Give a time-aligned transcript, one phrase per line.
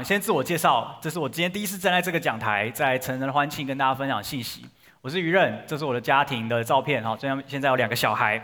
[0.00, 4.64] 先自我介绍，这是我今天第一次站在这个讲台，在成人的欢庆跟大家分享信息。
[5.00, 8.40] 我是于任，这是我的家庭的照片，哈，这样现在有两个小孩。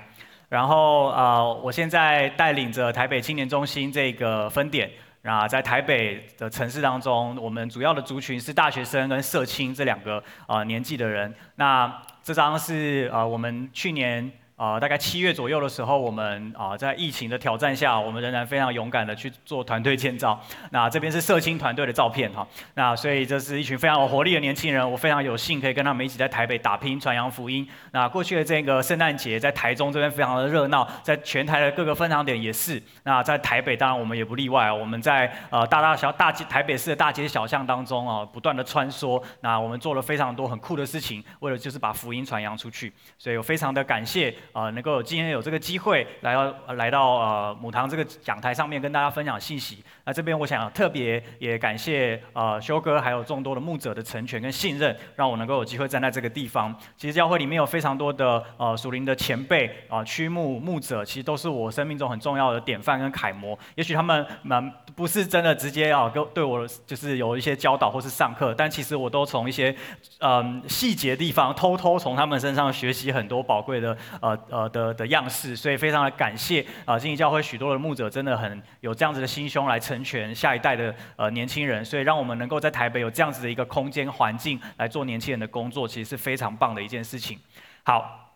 [0.48, 4.90] 然后呃，我现在带领着台北青年中心这个分点，
[5.22, 11.32] 啊，在台北的城市当中，我们主要的族群是大学生跟社青这两个呃年纪的人。
[11.54, 14.32] 那这张是呃我们去年。
[14.58, 20.38] 啊、大概七月左右的时候，我们啊、在疫情的挑战下，我们仍然非常勇敢的去做团队建造。
[20.72, 22.44] 那这边是社青团队的照片哈。
[22.74, 27.64] 那所以这是一群非常有活力的年轻人，我非常有幸可以跟他们一起在台北打拼传扬福音。
[27.92, 32.82] 那过去的这个圣诞节在台中这边非常的热闹，在全台的各个分堂点也是。
[33.04, 39.22] 那在台北当然我们也不例外，我们在呃大大小大街台北市的大街小巷当中啊不断的穿梭。
[39.40, 42.92] 那我们做了非常多很酷的事情，为了就是把福音传扬出去。
[43.16, 44.34] 所以我非常的感谢。
[44.58, 49.84] 啊，能够今天有这个机会来到来到呃母堂这个讲台上面跟大家分享信息。
[50.04, 56.74] 那这边我想特别也感谢呃修哥还有众多的牧者的成全跟信任，让我能够有机会站在这个地方。
[56.96, 63.56] 其实教会里面有非常多的呃属灵的前辈啊、呃、区牧牧者，其实都是我生命中很重要的典范跟楷模。
[63.76, 69.72] 也许他们蛮不是真的直接啊跟对我就是有一些教导或是上课，但其实我都从一些
[70.18, 74.36] 嗯、细节地方偷偷从他们身上学习很多宝贵的呃。
[74.50, 87.38] 呃的的样式，所以非常的感谢啊，经营教会许多的牧者真的很有这样子的心胸来成全下一代的呃年轻人，所以让我们能够在台北有这样子的一个空间环境来做年轻人的工作，其实是非常棒的一件事情。
[87.84, 88.34] 好，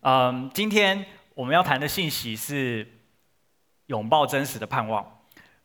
[0.00, 2.86] 嗯，今天我们要谈的信息是
[3.86, 5.04] 拥抱真实的盼望。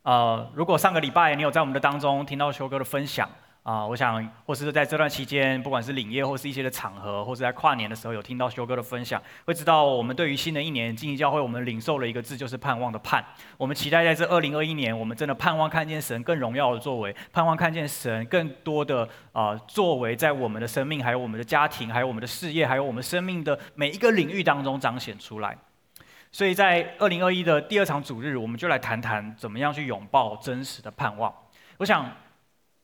[0.03, 3.29] 呃，如果上个礼拜你有在我们的当中听到修哥的分享。
[3.65, 13.25] 啊、我想，或是在这段期间，不管是领业或是一些的场合，或是在跨年的时候，有听到修哥的分享，会知道我们对于新的一年，经营教会，我们领受了一个字，就是盼望的盼。
[13.57, 25.57] 我们期待在这二零二一年，我们真的盼望看见神更荣耀的作为，盼望看见神更多的啊、作为，在我们的生命，还有我们的家庭，还有我们的事业，还有我们生命的每一个领域当中彰显出来。
[26.31, 31.33] 所以在二零二一的第二场主日，我们就来谈谈怎么样去拥抱真实的盼望。
[31.77, 32.07] 我想。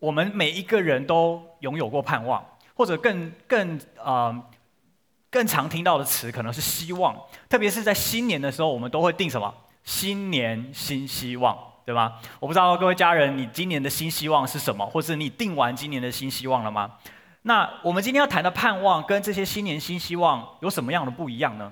[0.01, 4.44] 我们每一个人都拥有过盼望，或者更更啊、呃、
[5.29, 7.16] 更常听到的词可能是希望，
[7.47, 9.53] 特别是在新年的时候，我们都会定什么？
[9.84, 12.19] 新年新希望，对吗？
[12.39, 14.84] 我不知道各位家人，你今年的新希望是什么？
[14.84, 16.97] 或是你定完今年的新希望了吗？
[17.44, 21.72] 那我们今天要谈的盼望跟这些新年新希望有什么样的不一样呢？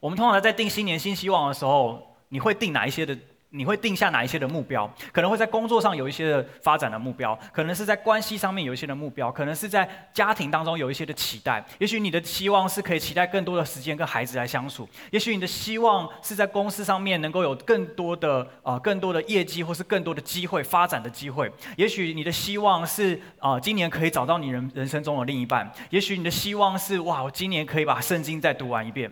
[0.00, 3.14] 我们通常在定新年新希望的时候，你会定哪一些的？
[3.52, 4.88] 你会定下哪一些的目标？
[5.12, 11.64] 可能会在工作上有一些的发展的目标，可能是在关系上面有一些的目标，可能是在家庭当中有一些的期待。
[11.78, 21.50] 也许你的期望是可以期待更多的时间跟孩子来相处，也许你的希望是在公司上面能够有更多的啊、呃、更多的业绩或是更多的机会发展的机会。
[21.76, 25.68] 也许你的希望是啊、今年可以找到你人人生中的另一半。
[25.90, 29.10] 也许你的希望是哇我今年可以把圣经再读完一遍。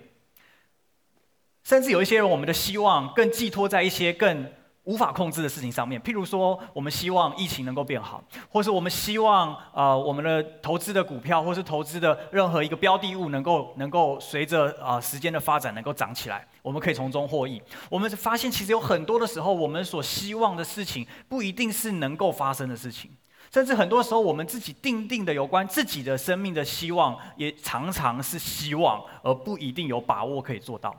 [1.68, 4.50] 甚至有一些人，我们的希望更寄托在一些更
[4.84, 17.60] 无法控制的事情上面，譬如说，我们希望疫情能够变好，或是我们希望啊、呃，我们的投资的股票，或是投资的任何一个标的物，能够能够随着啊、时间的发展能够涨起来，我们可以从中获益。
[17.90, 23.10] 我们发现，其实有很多的时候，我们所希望的事情，不一定是能够发生的事情，
[23.52, 30.98] 甚至很多时候，我们自己定定的有关自己的生命的希望，也常常是希望，而不一定有把握可以做到。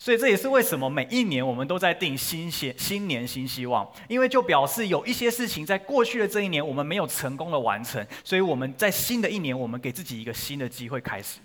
[0.00, 11.40] 所以这也是为什么每一年我们都在定新新新年新希望，因为就表示有一些事情在过去的这一年我们没有成功的完成，所以我们在新的一年我们给自己一个新的机会开始。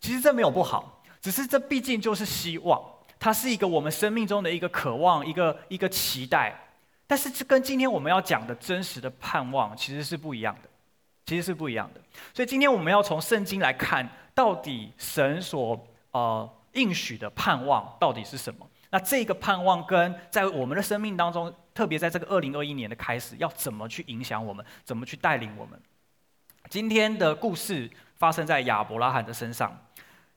[0.00, 2.80] 其实这没有不好，只是这毕竟就是希望，
[3.18, 6.54] 它是一个我们生命中的一个渴望，一个一个期待。
[7.08, 10.68] 但是这跟今天我们要讲的真实的盼望其实是不一样的，
[11.24, 12.00] 其实是不一样的。
[12.32, 16.48] 所以今天我们要从圣经来看，到底神所呃。
[16.76, 18.66] 应许的盼望到底是什么？
[18.90, 24.64] 那这个盼望跟在我们的生命当中，特别在这个二零二一年的开始，要怎么去影响我们？
[24.84, 25.78] 怎么去带领我们？
[26.70, 29.76] 今天的故事发生在亚伯拉罕的身上。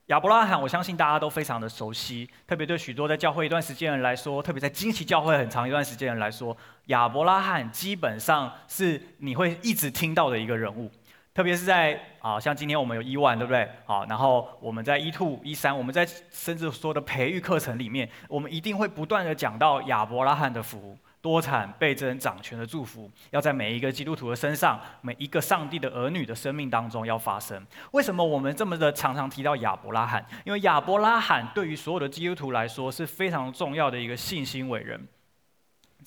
[0.07, 10.89] 亚伯拉罕，我相信大家都非常的熟悉，特别对许多在教会一段时间的人来说，特别在惊奇教会很长一段时间人来说，亚伯拉罕基本上是你会一直听到的一个人物。
[11.33, 13.69] 特别是在啊，像今天我们有一万对不对？
[13.85, 27.65] 好，然后我们在 E2、E3，我们在甚至说的培育课程里面，我们一定会不断的讲到亚伯拉罕的福，多产倍增掌权的祝福，要在每一个基督徒的身上，每一个上帝的儿女的生命当中要发生。
[27.91, 30.25] 为什么我们这么的常常提到亚伯拉罕？
[30.43, 35.07] 因为亚伯拉罕对于所有的基督徒来说是非常重要的一个信心伟人。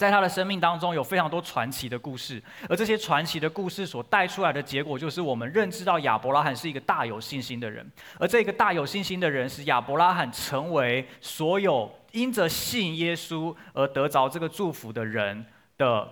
[0.03, 7.89] 在他的生命当中有非常多传奇的故事，而这些传奇的故事所带出来的结果，就是我们认知到亚伯拉罕是一个大有信心的人，
[8.19, 15.47] 而这个大有信心的人，使亚伯拉罕成为所有因着信耶稣而得着这个祝福的人
[15.79, 16.09] 的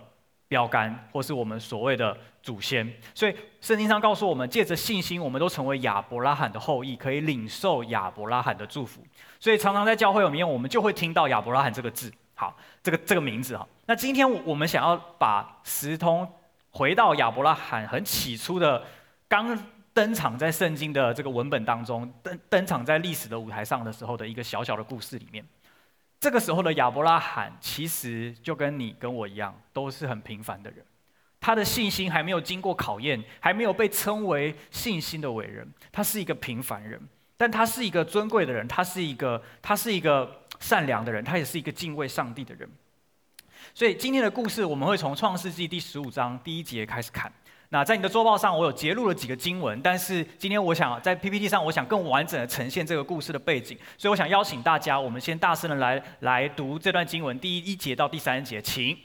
[0.46, 2.88] 标杆，或是我们所谓的祖先。
[3.12, 9.04] 所以圣经上告诉我们，借着信心，我们都成为亚伯拉罕的后裔，可以领受亚伯拉罕的祝福。
[9.40, 12.12] 所以常常在教会里面，我们就会听到亚伯拉罕这个字。
[12.40, 16.26] 好，这个这个名字哈，那今天我们想要把时通
[16.70, 18.82] 回到亚伯拉罕很起初的
[19.28, 19.58] 刚
[19.92, 25.44] 登场在圣经的这个文本当中，登登场在历史的舞台上的时候的一个小小的故事里面。
[26.18, 30.82] 这个时候的亚伯拉罕其实就跟你跟我一样，都是很平凡的人，
[31.42, 36.98] 他的信心还没有经过考验，还没有被称为信心的伟人，他是一个平凡人，
[37.36, 40.40] 但他是一个尊贵的人，他是一个他是一个。
[40.60, 42.68] 善良的人，他也是一个敬畏上帝的人。
[43.74, 47.30] 所以今天的故事，我们会从创世纪第十五章第一节开始看。
[47.72, 53.78] 那在你的周报上，我有截录了几个经文，但是今天我想在 PPT 上，我想更完整的呈现这个故事的背景。
[53.96, 58.98] 所以我想邀请大家，我们先大声的来来读这段经文，第一节到第三节，请。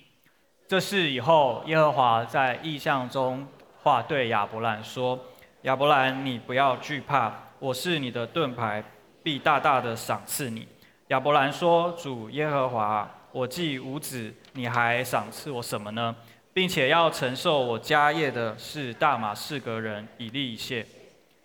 [0.68, 3.48] 这是以后，耶和华在异象中
[3.84, 5.20] 话对亚伯兰说
[5.62, 8.84] ：“亚伯兰，你不要惧怕，我是你的盾牌，
[9.22, 10.68] 必大大的赏赐你。”
[11.10, 16.16] 亚伯兰说：“主耶和华，我既无子，你还赏赐我什么呢？
[16.52, 20.84] 并且要承受我家业的是大马士革人以利以谢。”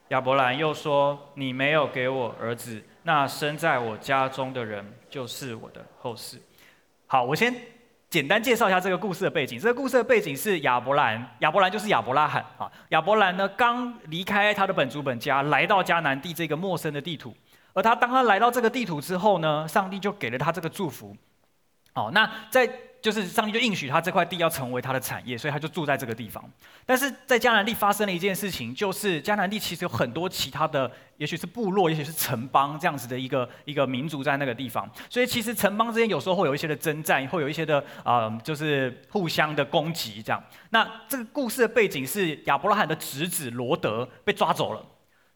[0.09, 6.39] 亚伯兰又说：“你没有给我儿子，那生在我家中的人就是我的后嗣。”
[7.06, 7.55] 好，我先
[8.09, 9.59] 简单介绍一下这个故事的背景。
[9.61, 12.73] 这个故事的背景是亚伯兰，亚伯兰就是亚伯拉罕啊。
[12.89, 17.37] 亚伯兰呢，刚离开他的本族本家，来到迦南地这个陌生的地图。
[17.72, 21.17] 而他当他来到这个地图之后呢，上帝就给了他这个祝福。
[21.94, 22.70] 哦，那在
[23.02, 26.44] 就是上帝就应许他这块地要成为他的产业，所以他就住在这个地方。
[26.87, 34.88] 但是在迦南地发生了一件事情，就是迦南地其实有很多其他的，也许是部落，也许是城邦这样子的一个一个民族在那个地方。
[35.08, 40.40] 所以其实城邦之间有时候会有一些的征战，会有一些的、呃，就是互相的攻击这样。
[40.70, 44.87] 那这个故事的背景是亚伯拉罕的侄子罗德被抓走了。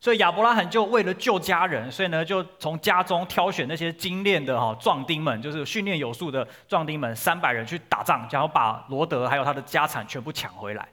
[0.05, 10.87] 所以亚伯拉罕就为了救家人，所以呢就从家中挑选那些精练的哈壮丁们，就是训练有素的壮丁们，三百人去打仗，想要把罗德还有他的家产全部抢回来。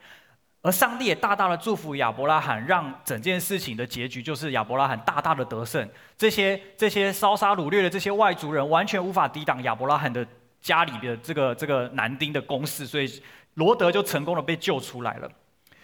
[0.62, 5.86] 而上帝也大大的祝福亚伯拉罕，让整件事情的结局就是亚伯拉罕大大的得胜。
[6.18, 10.25] 这些这些烧杀掳掠的这些外族人完全无法抵挡亚伯拉罕的
[10.62, 13.22] 家里的这个这个男丁的攻势，所以
[13.56, 15.30] 罗德就成功的被救出来了。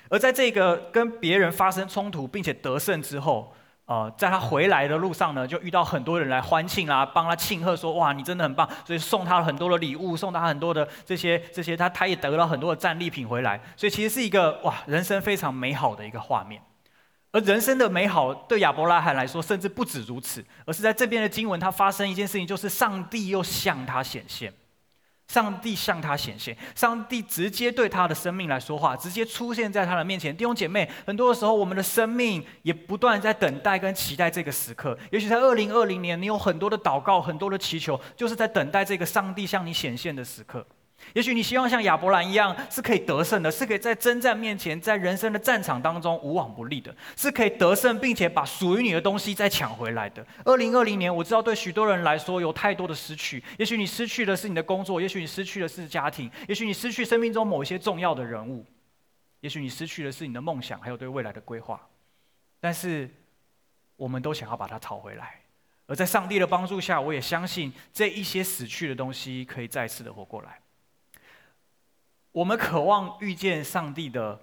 [0.09, 3.53] 而在这个跟别人发生冲突并且得胜之后，
[3.85, 13.61] 呃，在他回来的路上呢，就遇到很多人来欢庆啊，帮他庆贺说：“哇，你真的很棒！”所以送他很多的礼物，送他很多的这些这些，他他也得了很多的战利品回来。
[13.77, 16.61] 所以其实是一个哇，人生非常美好的一个画面。
[17.31, 24.53] 而人生的美好对亚伯拉罕来说，甚至不止如此，而是在这边的经文，他发生一件事情，就是上帝又向他显现。
[25.27, 30.35] 上帝向他显现，上帝直接对他的生命来说话，直接出现在他的面前。
[30.35, 34.97] 弟兄姐妹，很多的时候，我们的生命也不断在等待跟期待这个时刻。
[35.11, 40.65] 也许在二零二零年，你有很多的祷告，很多的祈求，就是在等待这个上帝向你显现的时刻。
[41.13, 50.25] 也许你希望像亚伯兰一样是可以得胜的，是可以在征战面前，在人生的战场当中无往不利的，是可以得胜，并且把属于你的东西再抢回来的。
[50.45, 53.43] 二零二零年，我知道对许多人来说有太多的失去。
[53.57, 58.65] 也许你失去的是你的工作，也许你失去的是家庭，也许你失去生命中某一些重要的人物，
[59.39, 61.81] 也许你失去的是你的梦想，还有对未来的规划。
[62.59, 63.09] 但是，
[63.95, 65.41] 我们都想要把它讨回来。
[65.85, 70.59] 而在上帝的帮助下，我也相信这一些死去的东西可以再次的活过来。
[72.37, 74.39] 我们渴望遇见上帝的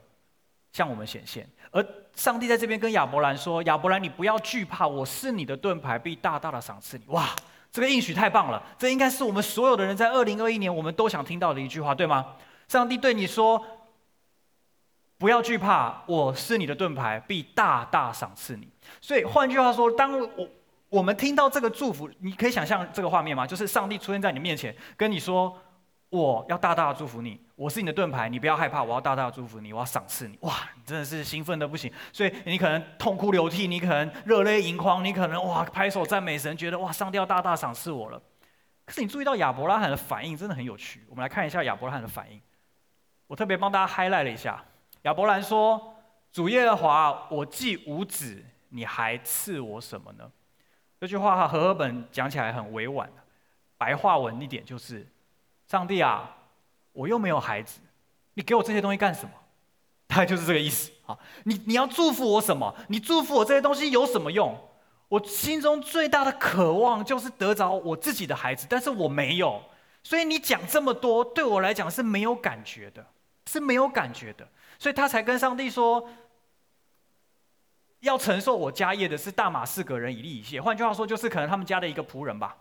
[0.72, 1.86] 向我们显现，而
[2.16, 7.28] 上帝在这边跟亚伯兰说：“亚伯兰，你不要惧怕，我是你的盾牌，必大大的赏赐你。”哇，
[7.70, 8.60] 这个应许太棒了！
[8.76, 12.34] 这应该是我们所有的人在二零二一年我们都想听到的一句话，对吗？
[12.66, 13.64] 上帝对你说
[15.16, 18.68] ：“不要惧怕，我是你的盾牌，必大大赏赐你。”
[19.00, 20.48] 所以换句话说，当我
[20.88, 23.46] 我们听到这个祝福，你可以想象这个画面吗？
[23.46, 25.56] 就是上帝出现在你面前，跟你说。
[26.10, 30.36] 我要大大的祝福你，我是你的盾牌，你不要害怕，我要大大祝福你，我要赏赐你。
[30.40, 38.20] 哇，你真的是兴奋的不行，所以你可能痛哭流涕，你可能热泪盈眶，你可能哇拍手赞美神，觉得哇上帝要大大赏赐我了。
[38.84, 42.40] 可是你注意到亚伯拉罕的反应真的很有趣，我们来看一下亚伯拉罕的反应。
[43.28, 44.62] 我特别帮大家 highlight 了一下，
[45.02, 45.94] 亚伯兰说
[46.32, 50.28] ：“主耶和华，我既无子，你还赐我什么呢？”
[51.00, 53.08] 这句话哈和合本讲起来很委婉，
[53.78, 55.06] 白话文一点就是。
[55.66, 56.30] 上帝啊，
[56.94, 57.78] 我又没有孩子，
[58.32, 59.30] 你给我这些东西干什么？
[60.08, 61.18] 大概就是这个意思啊。
[61.44, 62.74] 你你要祝福我什么？
[62.88, 64.58] 你祝福我这些东西有什么用？
[65.08, 69.62] 我心中最大的渴望就是得着我自己的孩子，但是我没有，
[70.02, 73.06] 所以你讲这么多，对我来讲是没有感觉的，
[73.46, 74.48] 是没有感觉的，
[74.78, 76.08] 所以他才跟上帝说，
[78.00, 82.56] 要承受我家业的是大马士革人以利以谢，换句话说，就是可能他们家的一个仆人吧，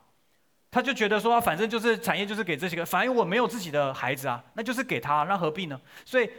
[0.74, 5.80] 他就觉得说，反正就是产业就是给这些个，反正我没有自己的孩子啊，那就是给他，那何必呢？
[6.03, 6.30] 所以。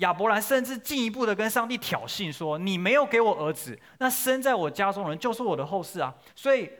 [0.00, 6.14] 亚伯兰甚至进一步的跟上帝挑衅说：“你没有给我儿子，那生在我家中人就是我的后嗣啊！
[6.34, 6.70] 所以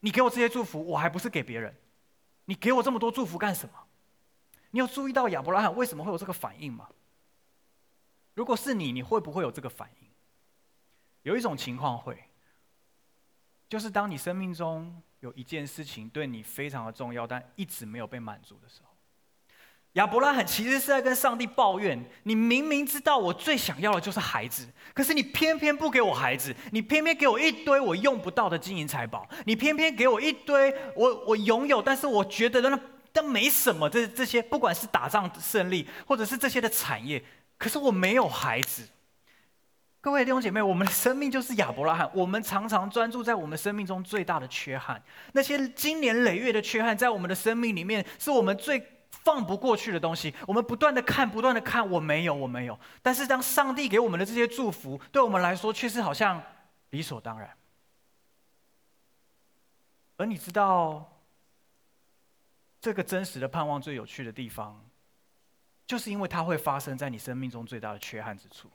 [0.00, 1.74] 你给我这些祝福，我还不是给别人？
[2.44, 3.72] 你给我这么多祝福干什么？
[4.72, 6.90] 你有注意到亚伯拉罕为什么会有这个反应吗？
[8.34, 10.08] 如果是你，你会不会有这个反应？
[11.22, 12.22] 有一种情况会，
[13.66, 18.90] 就是当你生命中有一件事情对你非常的重要，但一直没有被满足的时候。”
[19.94, 32.80] 亚伯拉罕其实是在跟上帝抱怨：“你明明知道我最想要的就是孩子，可是你偏偏不给我孩子，你偏偏给我一堆我用不到的金银财宝，你偏偏给我一堆我我拥有，但是我觉得那
[33.12, 33.90] 那没什么。
[33.90, 37.22] 这这些不管是打仗胜利，或者是这些的产业，
[37.58, 38.88] 可是我没有孩子。
[40.02, 48.86] 各位弟兄姐妹，我们的生命就是亚伯拉罕，我们常常专注在我们生命中最大的缺憾，那些经年累月的缺憾，在我们的生命里面是我们最。”
[49.24, 52.76] 放不过去的东西，我们不断的看，不断的看，我没有，我没有。
[53.02, 56.42] 但是当上帝给我们的这些祝福，对我们来说却是好像
[56.90, 57.48] 理所当然。
[60.16, 61.20] 而你知道，
[62.80, 64.82] 这个真实的盼望最有趣的地方，
[65.86, 68.68] 就是因为它会发生在你生命中最大的缺憾之处。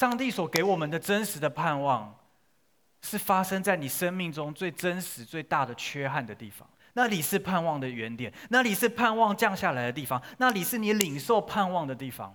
[0.00, 2.18] 上帝所给我们的真实的盼望，
[3.02, 6.66] 是发生在你生命中最真实、最大的缺憾的地方。
[6.94, 12.34] 那里是盼望的原点，那里是盼望降下来的地方，那里是你领受盼望的地方，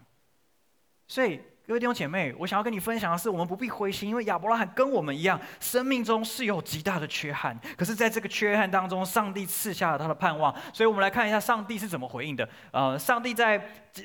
[1.07, 1.41] 所以。
[1.67, 7.59] 各位弟兄姐妹，我想要跟你分享的是，我们不必灰心，因为亚伯拉罕跟我们一样，生命中是有极大的缺憾。
[7.75, 10.53] 可是，在这个缺憾当中，上帝赐下了他的盼望。
[10.71, 12.47] 所以，我们来看一下上帝是怎么回应的。
[12.69, 13.57] 呃，上帝在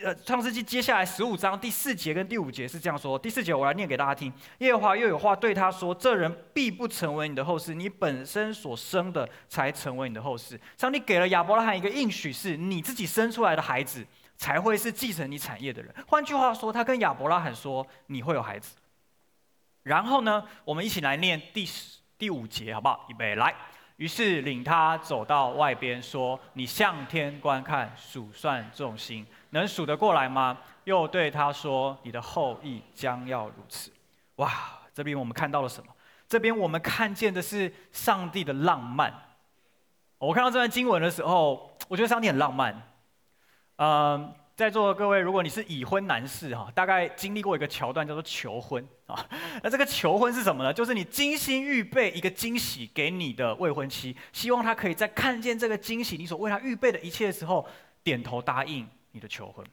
[0.03, 4.33] 呃创世纪接下来十五章第四节跟第五节是这样说：第四节我来念给大家听。
[4.61, 14.07] 耶和华又有话对他说：“这人必不成为你的后嗣，你本身所生的才成为你的后嗣。”上帝给了亚伯拉罕一个应许，是你自己生出来的孩子。
[14.41, 15.95] 才会是继承你产业的人。
[16.09, 18.75] 换句话说，他跟亚伯拉罕说：“你会有孩子。”
[19.85, 21.69] 然后呢，我们一起来念第
[22.17, 23.05] 第五节，好不好？
[23.11, 23.55] 预备来。
[23.97, 33.93] 于是领他走到外边，说：“你向天观看，数算众星，能数得过来吗？”又对他说：“你的后裔将要如此。”
[34.37, 34.51] 哇，
[34.95, 35.93] 这边我们看到了什么？
[36.27, 39.13] 这边我们看见的是上帝的浪漫。
[40.17, 42.90] 我看到这段经文的时候，我觉得上帝很浪漫。
[43.83, 49.27] 嗯，在座的各位，如果你是已婚男士哈，大概经历过一个桥段叫做求婚啊。
[49.63, 50.71] 那这个求婚是什么呢？
[50.71, 57.67] 就是你精心预备一个惊喜给你的未婚妻，希望她可以在看见这个惊喜，你所为她预备的一切的时候，
[58.05, 59.65] 点头答应你的求婚。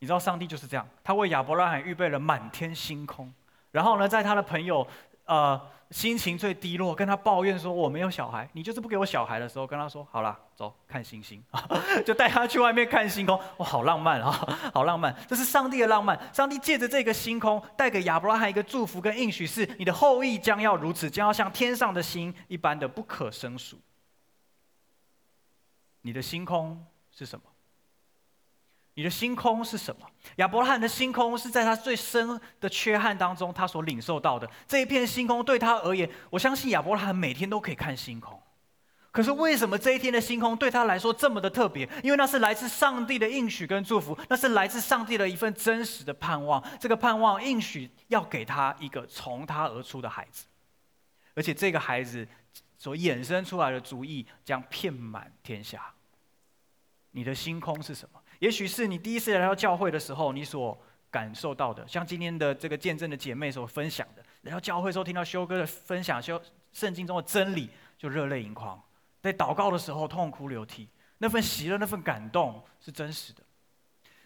[0.00, 3.32] 你知道上帝就是这样，他为亚伯拉罕预备了满天星空，
[3.70, 4.84] 然后呢，在他的朋友。
[5.24, 5.60] 呃，
[5.90, 11.42] 心情最低落，跟他抱怨说我没有小孩，你就是不给我小孩的时候，跟他说好了，走看星星，
[12.04, 14.30] 就带他去外面看星空，哇，好浪漫啊，
[14.74, 16.18] 好浪漫，这是上帝的浪漫。
[16.32, 23.78] 上帝借着这个星空，带给亚伯拉罕一个祝福跟应许，是你的后裔将要如此，将要像天上的星一般的不可胜数。
[26.00, 27.44] 你的星空是什么？
[28.94, 30.06] 你的星空是什么？
[30.36, 38.40] 亚伯拉罕的星空是在他最深的缺憾当中，他所领受到的这一片星空对他而言，我相信亚伯拉罕每天都可以看星空。
[39.10, 41.86] 可是为什么这一天的星空对他来说这么的特别？
[42.02, 46.62] 因为那是来自上帝的应许跟祝福，那是来自上帝的一份真实的盼望。
[46.80, 50.46] 这个盼望应许要给他一个从他而出的孩子，
[51.34, 52.26] 而且这个孩子
[52.78, 55.92] 所衍生出来的主意将遍满天下。
[57.10, 58.21] 你的星空是什么？
[58.42, 60.76] 也许是你第一次来到教会的时候，你所
[61.12, 68.76] 感受到的，像今天的这个见证的姐妹所分享的，来到教会时候听到修哥的分享，修圣经中的真理，就热泪盈眶；
[69.20, 73.44] 在祷告的时候痛哭流涕，那份喜乐、那份感动是真实的。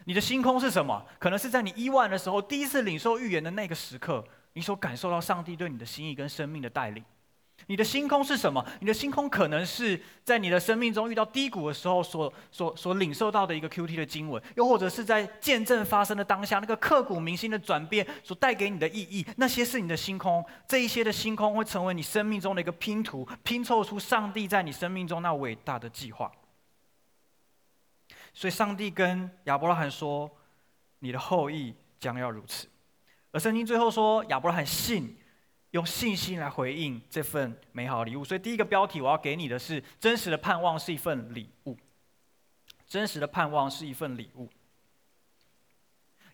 [0.05, 1.05] 你的星空是什么？
[1.19, 7.05] 可能是在你一万的时候，第一次领受预言的那个时刻，你所感受到上帝对你的心意跟生命的带领。
[7.65, 8.65] 你的星空是什么？
[8.79, 20.45] 你的星空可能是在你的生命中遇到低谷的时候所所所领受到的一个 QT 的经文，又或者是在见证发生的当下那个刻骨铭心的转变所带给你的意义，那些是你的星空。
[20.65, 26.31] 这一些的星空会成为你生命中的一个拼图，拼凑出上帝在你生命中那伟大的计划。
[28.33, 30.29] 所以上帝跟亚伯拉罕说
[30.99, 32.69] ：“你的后裔将要如此。”
[33.33, 35.17] 而圣经最后说，亚伯拉罕信，
[35.71, 38.23] 用信心来回应这份美好礼物。
[38.23, 41.77] 所以第一个标题我要给你的是：真实的盼望是一份礼物。
[42.87, 44.49] 真实的盼望是一份礼物。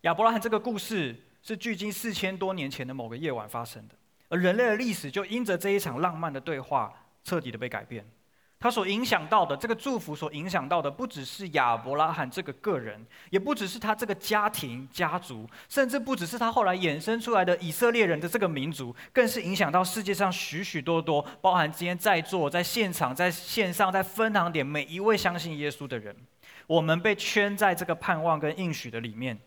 [0.01, 3.95] 亚伯拉罕这个故事是距今四千多年前的某个夜晚发生的，
[4.29, 8.05] 而人类的历史就因着这一场浪漫的对话，彻底的被改变。
[8.63, 26.15] 他所影响到的这个祝福，所影响到的不只是亚伯拉罕这个个人，也不只是他这个家庭家族，甚至不只是他后来衍生出来的以色列人的这个民族，更是影响到世界上许许多多，包含今天在座、在现场、在线上、在分堂点每一位相信耶稣的人。
[26.65, 29.37] 我们被圈在这个盼望跟应许的里面，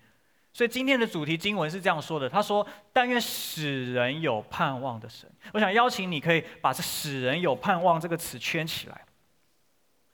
[0.56, 5.30] 所以今天的主题经文是这样说的：他说，但愿使人有盼望的神。
[5.52, 9.04] 我想邀请你可以把这“使人有盼望”这个词圈起来。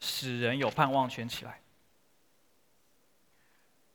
[0.00, 1.60] 使人有盼望，圈起来。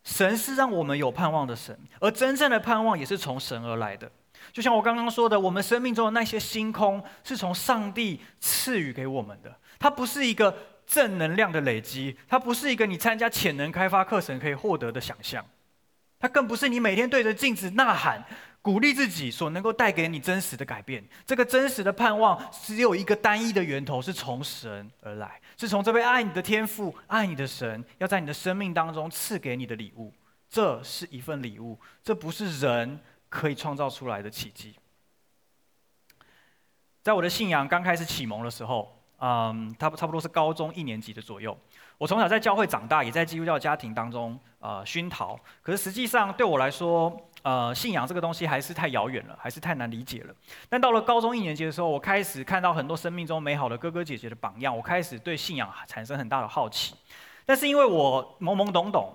[0.06, 4.10] 神是让我们有盼望的神，而真正的盼望也是从神而来的。
[4.54, 15.46] 就像我刚刚说的，我们生命中的那些星空是从上帝赐予给我们的，它不是一个正能量的累积，它不是一个你参加潜能开发课程可以获得的想象，
[16.28, 18.22] 它更不是你每天对着镜子呐喊。
[18.60, 30.14] 鼓励自己所能够带给你真实的改变，这个真实的盼望只有一个单一的源头，是从神而来，是从这位爱你的天父、爱你的神要在你的生命当中赐给你的礼物。
[30.50, 34.76] 这是一份礼物，这不是人可以创造出来的奇迹。
[37.02, 41.58] 在我的信仰刚开始启蒙的时候，嗯，差不差不多是高中一年级的左右。
[41.98, 45.40] 我从小在教会长大，也在基督教家庭当中呃熏陶。
[45.62, 47.12] 可是实际上对我来说，
[47.42, 50.34] 呃，信仰这个东西还是太遥远了，还是太难理解了。
[50.70, 56.94] 但到了高中一年级的时候，我开始看到很多生命中美好的哥哥姐姐的榜样，我开始对信仰产生很大的好奇。
[57.46, 59.12] 但是因为我懵懵懂懂，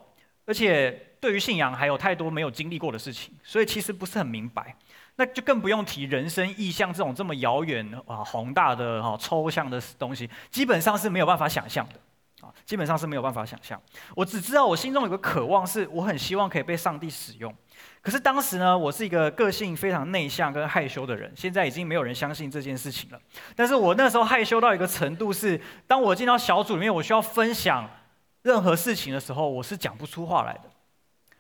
[0.46, 4.74] 而且对于信仰还有太多没有经历过的事情，所以其实不是很明白。
[5.16, 11.94] 那就更不用提人生意象这种这么遥远啊宏大的哈抽象的东西，基本上是没有办法想象的
[12.42, 13.80] 啊，基本上是没有办法想象。
[14.16, 17.54] 我只知道我心中有个渴望，是我很希望可以被上帝使用。
[18.02, 21.32] 可是当时呢，我是一个个性非常内向跟害羞的人。
[21.36, 23.20] 现在已经没有人相信这件事情了。
[23.54, 27.88] 但是我那时候害羞到一个程度是，当我进到小组里面，我需要分享
[28.42, 30.62] 任何事情的时候，我是讲不出话来的。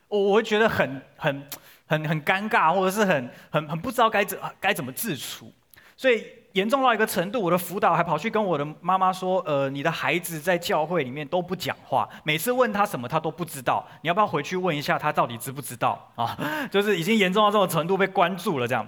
[0.06, 1.48] 我我会觉得很很
[1.86, 5.52] 很很尴尬，或者是很很很不知道该怎该怎么自处。
[5.96, 6.41] 所以。
[6.52, 16.36] 严重到一个程度，我的辅导还跑去跟我的妈妈说：“呃，你的孩子在教会里面都不讲话，每次问他什么他都不知道，你要不要回去问一下他到底知不知道 啊？”
[16.70, 18.86] 就是已经严重到这种程度被关注了这样。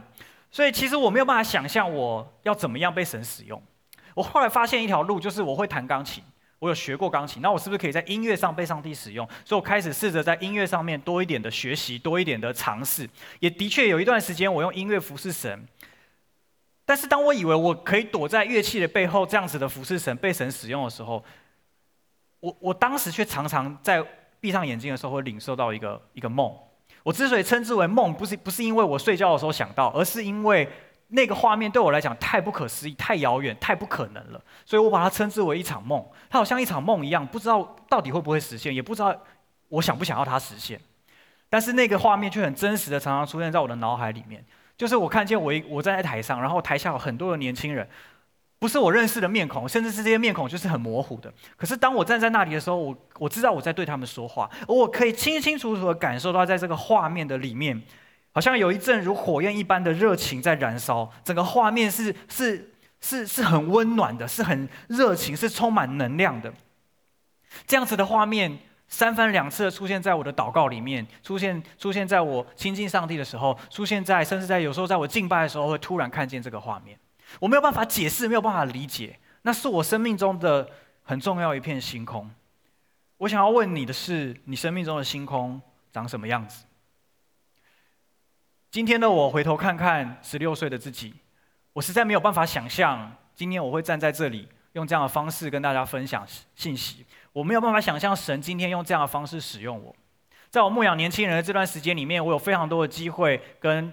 [0.50, 3.60] 所以其实我没有办法想象我要怎么样被神使用。
[4.14, 6.22] 我后来发现一条路，就是我会弹钢琴，
[6.58, 9.26] 我有学过钢琴，那我是不是可以在音乐上被上帝使用？
[9.44, 13.08] 所以我开始试着在音乐上面多一点的学习，多一点的尝试。
[13.40, 15.66] 也的确有一段时间，我用音乐服侍神。
[16.86, 21.24] 但是当我以为我可以躲在乐器的背后，这样子的服侍神、被神使用的时候，
[22.40, 24.04] 我我当时却常常在
[24.38, 26.54] 闭上眼睛的时候会领受到一个一个梦。
[27.02, 30.68] 我之所以称之为梦，不是不是因为我睡觉的时候想到，而是因为
[31.08, 36.04] 那个画面对我来讲太不可思议、太遥远、太不可能了，所以我把它称之为一场梦。
[36.28, 39.14] 它好像一场梦一样，不知道到底会不会实现，也不知道
[39.68, 40.78] 我想不想要它实现。
[41.48, 44.44] 但是那个画面却很真实的，常常出现在我的脑海里面。
[44.76, 47.88] 就是我看见我一我站在台上，然后台下有很多的年轻人，
[48.58, 51.32] 不是我认识的面孔，甚至是这些面孔就是很模糊的。
[51.56, 57.80] 可是当我站在那里的时候，我我知道我在对他们说话，而我可以清清楚楚的感受到，在这个画面的里面，
[58.32, 66.52] 好像有一阵如火焰一般的热情在燃烧，整个画面是是是是很温暖的，是很热情，是充满能量的。
[67.66, 68.58] 这样子的画面。
[68.94, 76.96] 三番两次的出现在我的祷告里面，出现出现在我亲近上帝的时候，出现在甚至在有时候在我敬拜的时候，会突然看见这个画面。
[77.40, 80.70] 我没有办法解释，没有办法理解，那是我生命中的
[81.02, 82.30] 很重要一片星空。
[83.16, 86.64] 我想要问你的是，你生命中的星空长什么样子？
[88.70, 91.14] 今天的我回头看看十六岁的自己，
[91.72, 97.04] 我实在没有办法想象，今天我会站在这里，用这样的方式跟大家分享信息。
[97.34, 99.94] 我没有办法想象神今天用这样的方式使用我，
[100.50, 103.92] 在我牧养年轻人的这段时间里面，我有非常多的机会跟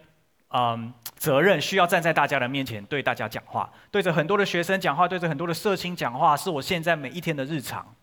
[0.50, 7.96] 嗯责任，需要站在大家的面前对大家讲话，对着很多的学生讲话，对着很多的社青讲话，是我现在每一天的日常。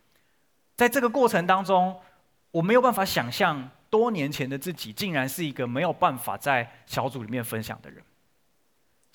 [0.74, 1.96] 在这个过程当中，
[2.50, 8.02] 我没有办法想象多年前的自己竟然是一个没有办法在小组里面分享的人。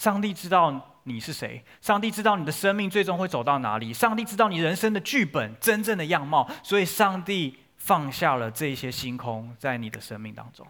[0.04, 0.90] 上帝知道。
[1.06, 1.62] 你是谁？
[1.82, 3.92] 上帝知道你的生命最终会走到哪里。
[3.92, 10.66] 上帝知道你人生的剧本真正的样貌，所以上帝放下了这些星空在你的生命当中。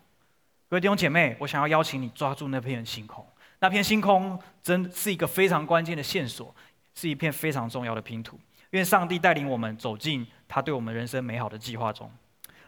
[0.67, 3.23] 各位弟兄姐妹，我想要邀请你抓住那片星空，
[3.59, 6.55] 那片星空真是一个非常关键的线索，
[6.95, 8.39] 是一片非常重要的拼图。
[8.71, 12.11] 愿上帝带领我们走进他对我们人生美好的计划中。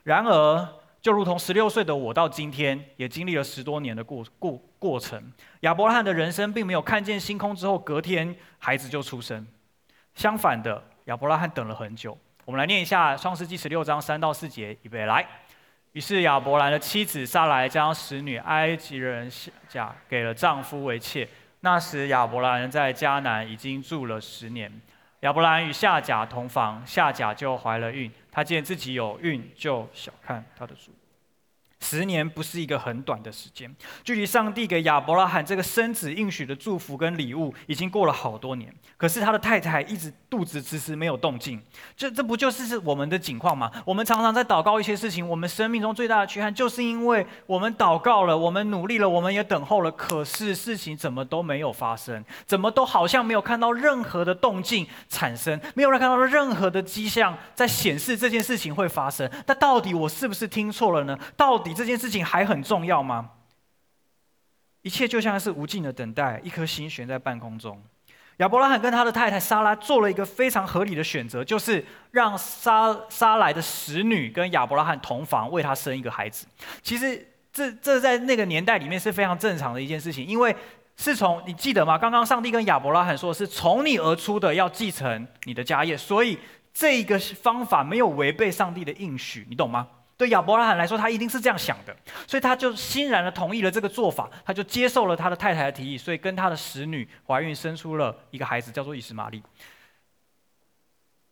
[0.03, 0.69] 然而，
[1.05, 5.23] 就如同十六岁的我到今天也经历了十多年的过过过程，
[5.59, 9.45] 亚伯拉罕的人生并没有看见星空之后，隔天孩子就出生。
[10.15, 12.17] 相反的，亚伯拉罕等了很久。
[12.43, 15.23] 我们来念一下《创世记》十六章三到四节，预备来。
[15.91, 21.29] 于是亚伯兰的妻子撒莱将使女埃及人夏甲给了丈夫为妾。
[21.59, 24.81] 那时亚伯兰在迦南已经住了十年。
[25.25, 28.11] 亚伯兰与夏甲同房，夏甲就怀了孕。
[28.31, 30.91] 他见自己有孕，就小看他的主。
[31.85, 38.73] 十年不是一个很短的时间，距离上帝给亚伯拉罕这个生子应许的祝福跟礼物已经过了好多年。
[38.97, 41.61] 可是他的太太一直肚子迟迟没有动静，
[41.95, 43.71] 这这不就是是我们的境况吗？
[43.85, 59.29] 我们常常在祷告一些事情，我们生命中最大的缺憾，就是因为我们祷告了，我们努力了，我们也等候了，可是事情怎么都没有发生，怎么都好像没有看到任何的动静产生，没有人看到任何的迹象在显示这件事情会发生。
[59.45, 61.15] 那到底我是不是听错了呢？
[61.37, 61.74] 到底？
[61.75, 63.31] 这件事情还很重要吗？
[64.81, 67.83] 一切就像是无尽的等待，一颗心悬在半空中。
[68.37, 76.45] 亚伯拉罕跟他的太太莎拉做了一个非常合理的选择，就是让莎莎莱的使女跟亚伯拉罕同房，为他生一个孩子。
[76.81, 80.55] 其实这这在那个年代里面是非常正常的一件事情，因为
[80.97, 81.97] 是从你记得吗？
[81.97, 86.37] 刚刚上帝跟亚伯拉罕说，是从你而出的要继承你的家业，所以
[86.73, 89.87] 这个方法没有违背上帝的应许，你懂吗？
[90.17, 99.43] 对亚伯拉罕来说，他一定是这样想的，所以他就欣然的同意了这个做法，他就接受了他的太太的提议，所以跟他的使女怀孕，生出了一个孩子，叫做以实玛利。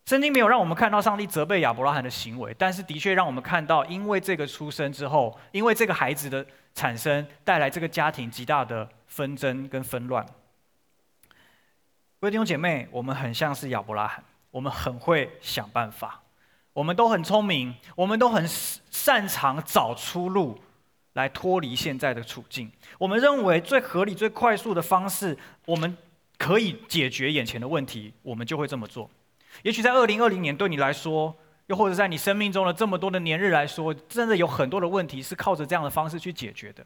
[0.05, 10.25] 圣经没有让我们看到上帝责备亚伯拉罕的行为，但是的确让我们看到，因为这个出生之后，因为这个孩子的产生，带来这个家庭极大的纷争跟纷乱。
[12.19, 16.22] 各位弟兄姐妹，我们很像是亚伯拉罕，我们很会想办法。
[16.73, 20.59] 我们都很聪明，我们都很擅长找出路
[21.13, 22.71] 来脱离现在的处境。
[22.97, 25.95] 我们认为最合理、最快速的方式，我们
[26.37, 29.09] 可以解决眼前的问题，我们就会这么做。
[29.61, 31.33] 也许在二零二零年对你来说，
[31.67, 36.83] 又或者在你生命中的这么多的年日来说，真的有很多的问题是靠着这样的方式去解决的。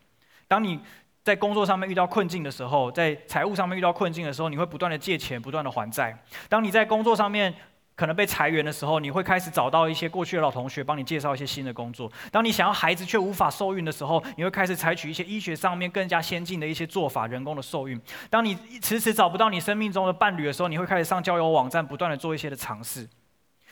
[0.49, 0.77] 当你
[1.23, 6.21] 在工作上面遇到困境的时候，在财务上面遇到困境的时候，你会不断的借钱，不断的还债。
[6.49, 7.53] 当你在工作上面，
[7.97, 12.09] 可能被裁员的时候，你会开始找到一些过去的老同学帮你介绍一些新的工作。
[12.31, 17.99] 当你想要孩子却无法受孕的时候，你会开始采取一些医学上面更加先进的一些做法，人工的受孕。
[18.29, 23.09] 当你迟迟找不到你生命中的伴侣的时候，你会开始上交友网站，不断的做一些的尝试。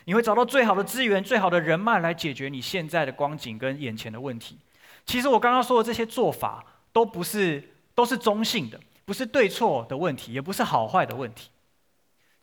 [0.06, 4.58] 你会找到最好的资源、最好的人脉来解决你现在的光景跟眼前的问题。
[5.06, 11.50] 其实我刚刚说的这些做法都不是，都是中性的，不是对错的问题，也不是好坏的问题。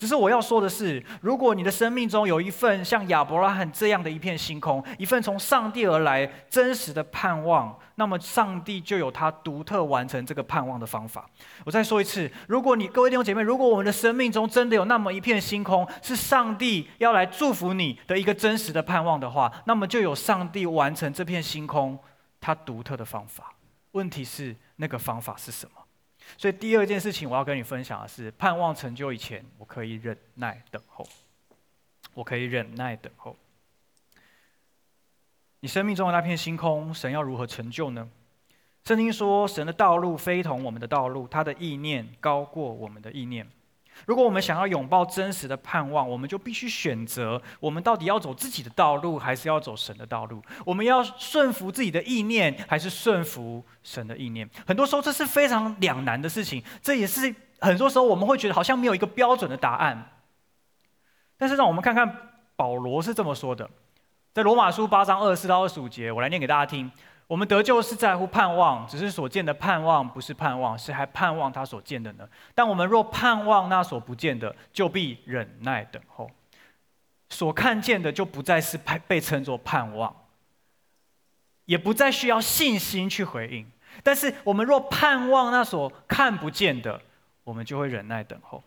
[0.03, 11.25] 只是我要说的是，如果你的生命中有一份像亚伯拉罕这样的一片星空，一份从上帝而来真实的盼望，那么上帝就有他独特完成这个盼望的方法。
[11.65, 21.97] 我再说一次，如果你各位弟兄姐妹，如果我们的生命中真的有那么一片星空，是上帝要来祝福你的一个真实的盼望的话，那么就有上帝完成这片星空
[22.41, 23.55] 他独特的方法。
[23.93, 25.82] 问题是那个方法是什么？
[26.37, 31.07] 所以第二件事情我要跟你分享的是，盼望成就以前，我可以忍耐等候。
[32.15, 33.37] 我可以忍耐等候。
[35.61, 38.09] 你生命中的那片星空，神要如何成就呢？
[38.85, 43.49] 圣经说，神的道路非同我们的道路，他的意念高过我们的意念。
[44.07, 50.43] 如果我们想要拥抱真实的盼望，我们就必须选择：我们到底要走自己的道路，还是要走神的道路？
[50.65, 54.49] 我们要顺服自己的意念，还是顺服神的意念？
[54.67, 56.63] 很多时候，这是非常两难的事情。
[56.81, 60.11] 这也是很多时候我们会觉得好像没有一个标准的答案。
[61.37, 63.69] 但是，让我们看看保罗是这么说的，
[64.33, 66.91] 在罗马书八章二十四到二十五节，我来念给大家听。
[67.27, 72.29] 我们得救是在乎盼望，只是所见的盼望不是盼望，是还盼望他所见的呢。
[72.55, 76.31] 但我们若盼望那所不见的，就必忍耐等候。
[77.31, 80.15] 所看见的就不再是被称作盼望，
[81.65, 83.67] 也不再需要信心去回应。
[84.03, 87.01] 但是我们若盼望那所看不见的，
[87.45, 88.63] 我们就会忍耐等候。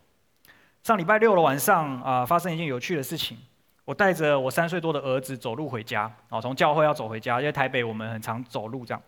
[0.82, 3.38] 上礼拜六的晚上啊、呃，发生一件有趣的事情。
[3.86, 9.00] 我带着我三岁多的儿子走路回家，啊，从教会要走回家，因为台北我们很常走路这样。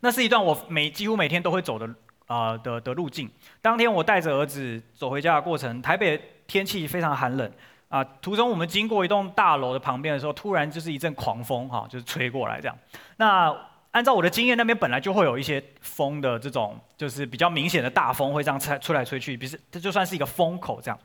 [0.00, 1.88] 那是一段我每几乎每天都会走的
[2.26, 3.30] 啊、的的路径。
[3.62, 7.50] 当天我带着儿子走回家的过程，台北天气非常寒冷，
[7.88, 12.76] 啊，途中我们经过一栋大楼的旁边的时候，突然就是一阵狂风哈，就是吹过来这样。
[13.18, 13.56] 那
[13.92, 20.98] 按照我的经验，那边本来就会有一些风的这种，就是比较明显的大风会这样吹出来吹去，比如这就算是一个风口这样。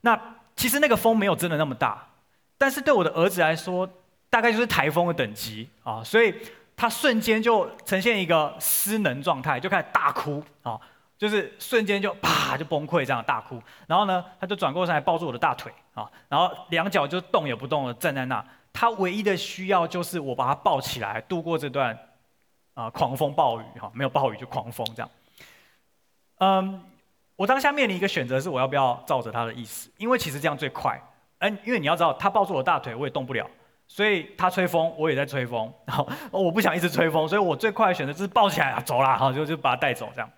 [0.00, 0.20] 那
[0.56, 2.04] 其实那个风没有真的那么大，
[2.56, 3.88] 但是对我的儿子来说，
[4.30, 6.34] 大概就是台风的等级啊，所以
[6.76, 10.80] 他瞬间就呈现一个失能状态，就开始大哭啊。
[11.16, 18.44] 就是瞬间就啪就崩溃，这样大哭，然后呢，他就转过身来抱住我的大腿啊，然后两脚就动也不动的站在那。
[18.72, 21.96] 他唯一的需要就是我把他抱起来，度过这段
[22.74, 25.10] 啊狂风暴雨哈，没有暴雨就狂风这样。
[26.38, 26.82] 嗯，
[27.36, 31.00] 我当下面临一个选择是我要不要照着他的意思，因为其实这样最快。
[31.48, 33.46] 嗯，因为你要知道，他抱住我大腿，我也动不了，
[33.86, 35.70] 所以他吹风，我也在吹风。
[35.84, 40.30] 然后我不想一直吹风，所以我最快的选择就是抱起来啊，走啦，哈就就把他带走这样。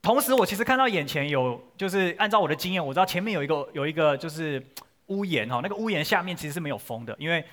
[0.00, 4.64] 同时，我其实看到眼前有，就是按照我的经验，我知道前面有一个有一个就是
[5.06, 7.44] 屋檐哈，那个屋檐下面其实是没有风的，因为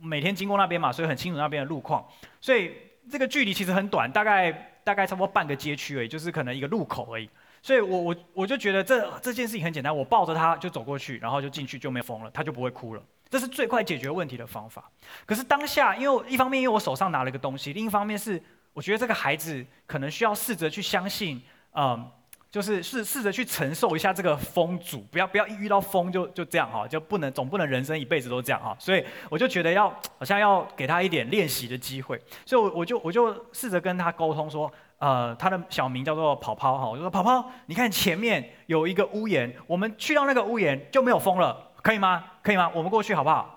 [0.00, 2.04] 每天经过那边嘛，所以很清楚那边的路况，
[2.40, 2.72] 所以
[3.10, 4.50] 这个距离其实很短，大概
[4.82, 7.28] 大概差不多半个街区而已，就是可能一个路口而已。
[7.62, 14.90] 所以我我我就觉得这这件事情很简单，我抱着他就走过去，然后就进去就没风了，他就不会哭了，这是最快解决问题的方法。
[15.26, 18.42] 可是当下，因为一方面因为我手上拿了一个东西，另一方面是
[18.72, 21.42] 我觉得这个孩子可能需要试着去相信。
[21.72, 22.10] 嗯，
[22.50, 34.68] 就是试试着去承受一下这个风阻，不要不要一遇到风就就这样哈，就不能总不能人生一辈子都这样哈，所以我就觉得要好像要给他一点练习的机会，所以我我就我就试着跟他沟通说，
[35.00, 42.24] 呃，他的小名叫做跑跑哈，我就说跑跑，你看前面有一个屋檐，我们去到那个屋檐就没有风了，可以吗？
[42.42, 42.70] 可以吗？
[42.74, 43.56] 我们过去好不好？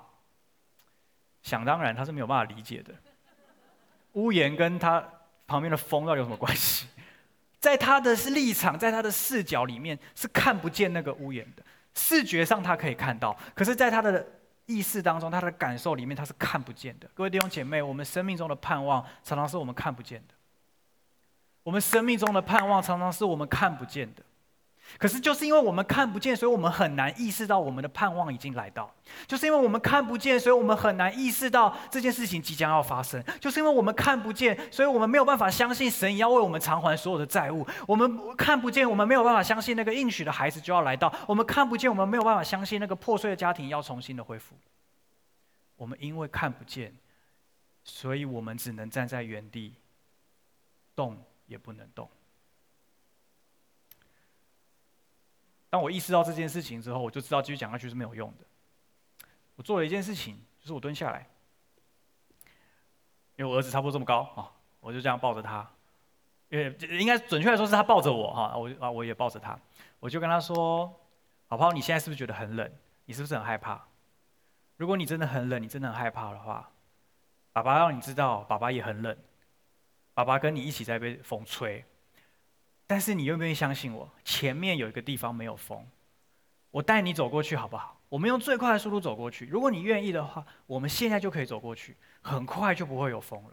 [1.41, 2.93] 想当然他是没有办法理解的，
[4.13, 5.03] 屋檐跟他
[5.45, 6.87] 旁边的风到底有什么关系？
[7.59, 14.25] 在他的立场，在他的视角里面是看不见那个屋檐的，视觉上他可以看到，可是，在他的
[14.65, 17.09] 意识当中，他的感受里面他是看不见的。
[17.13, 20.33] 各位弟兄姐妹，我们生命中的盼望常常是我们看不见的，
[21.63, 24.23] 我们生命中的盼望常常是我们看不见的。
[24.99, 28.93] 可是，就是因为我们看不见，所以我们很难意识到我们的盼望已经来到。
[29.25, 33.23] 就是因为我们看不见，所以我们很难意识到这件事情即将要发生。
[33.39, 37.65] 就是因为我们看不见，所以我们没有办法相信神要为我们偿还所有的债务。
[37.87, 41.11] 我们看不见，我们没有办法相信那个应许的孩子就要来到。
[41.27, 44.53] 我们看不见，我们没有办法相信那个破碎的家庭要重新的恢复。
[45.77, 46.93] 我们因为看不见，
[47.83, 49.75] 所以我们只能站在原地，
[50.93, 52.09] 动也不能动。
[55.69, 58.45] 当我意识到这件事情之后，我就知道继续讲下去是没有用的。
[59.55, 61.27] 我做了一件事情，就是我蹲下来，
[63.35, 65.67] 因为我儿子差不多这么高啊，我就这样抱着他，
[66.49, 69.59] 因为应该准确来说是他抱着我哈，我啊我也抱着他，
[69.99, 70.87] 我就跟他说
[71.47, 72.71] ：“宝宝，你现在是不是觉得很冷？
[73.05, 73.87] 你是不是很害怕？
[74.77, 76.71] 如果你真的很冷，你真的很害怕的话，
[77.51, 79.17] 爸爸让你知道，爸爸也很冷，
[80.13, 81.83] 爸爸跟你一起在被风吹。”
[82.85, 84.11] 但是你愿不愿意相信我？
[84.23, 85.87] 前面有一个地方没有风，
[86.69, 87.99] 我带你走过去好不好？
[88.09, 89.45] 我们用最快的速度走过去。
[89.45, 93.51] 如果你愿意的话，我们现在就可以走过去，很快就不会有风了。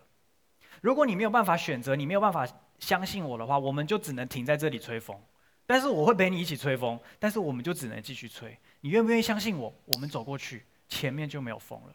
[0.83, 2.47] 如果你没有办法选择，你没有办法
[2.79, 5.19] 相信我的话，我们就只能停在这里吹风。
[5.65, 8.59] 但是我会陪你一起吹风，但是我们就只能继续吹。
[8.81, 9.73] 你愿不愿意相信我？
[9.87, 11.95] 我们走过去，前面就没有风了。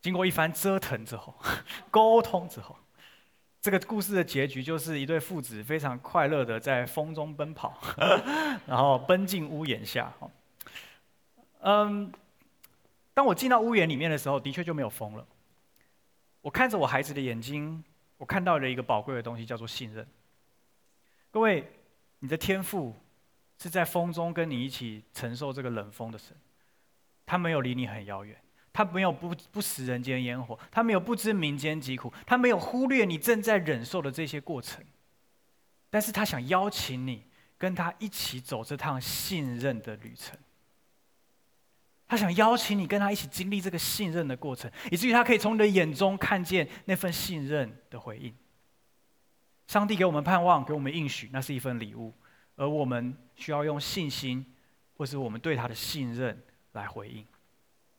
[0.00, 1.34] 经过一番折腾之后，
[1.90, 2.78] 沟通之后。
[3.66, 7.76] 这个故事的结局就是一对父子非常快乐的在风中奔跑，
[8.64, 10.14] 然后奔进屋檐下。
[11.62, 12.12] 嗯，
[13.12, 15.26] 当我进到屋檐里面的时候，的确就没有风了。
[16.42, 17.82] 我看着我孩子的眼睛，
[18.18, 20.06] 我看到了一个宝贵的东西，叫做信任。
[21.32, 21.68] 各位，
[22.20, 22.94] 你的天赋
[23.58, 26.36] 是在风中跟你一起承受这个冷风的神，
[27.26, 28.40] 他没有离你很遥远。
[28.76, 34.84] 他没有不不食人间烟火，他没有不知民间疾苦，他没有忽略你正在忍受的这些过程，
[35.88, 37.24] 但是他想邀请你
[37.56, 40.38] 跟他一起走这趟信任的旅程。
[42.06, 48.34] 他想邀请你跟他一起经历这个信任的过程，以至于他可以从你的眼中看见那份信任的回应。
[49.68, 52.12] 上帝给我们盼望，给我们应许，那是一份礼物，
[52.56, 54.44] 而我们需要用信心，
[54.98, 57.24] 或是我们对他的信任来回应。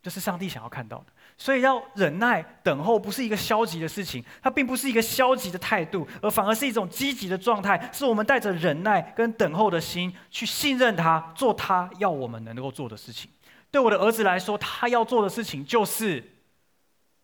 [0.07, 13.29] 这是上帝想要看到的，所以要忍耐等候，不是一个消极的事情，它并不是一个消极的态度，而反而是一种积极的状态，是我们带着忍耐跟等候的心去信任他，做他要我们能够做的事情。
[13.69, 16.23] 对我的儿子来说，他要做的事情就是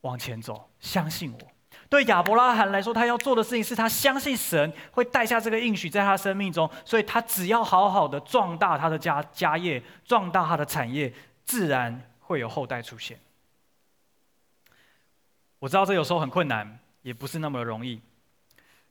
[0.01, 1.47] 往前走，相信我；
[1.87, 11.13] 对亚伯拉罕来说，他要做的事情是他相信神会带下这个应许在他生命中，所以他只要好好的壮大他的家家业，壮大他的产业。
[11.45, 12.01] 自然
[12.33, 13.19] 会有后代出现。
[15.59, 18.01] 我知道这有时候很困难，也不是那么容易，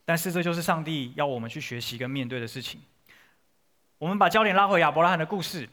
[0.04, 2.80] 但是这就是上帝要我们去学习跟面对的事情。
[3.98, 5.68] 我们把焦点拉回亚伯拉罕的故事，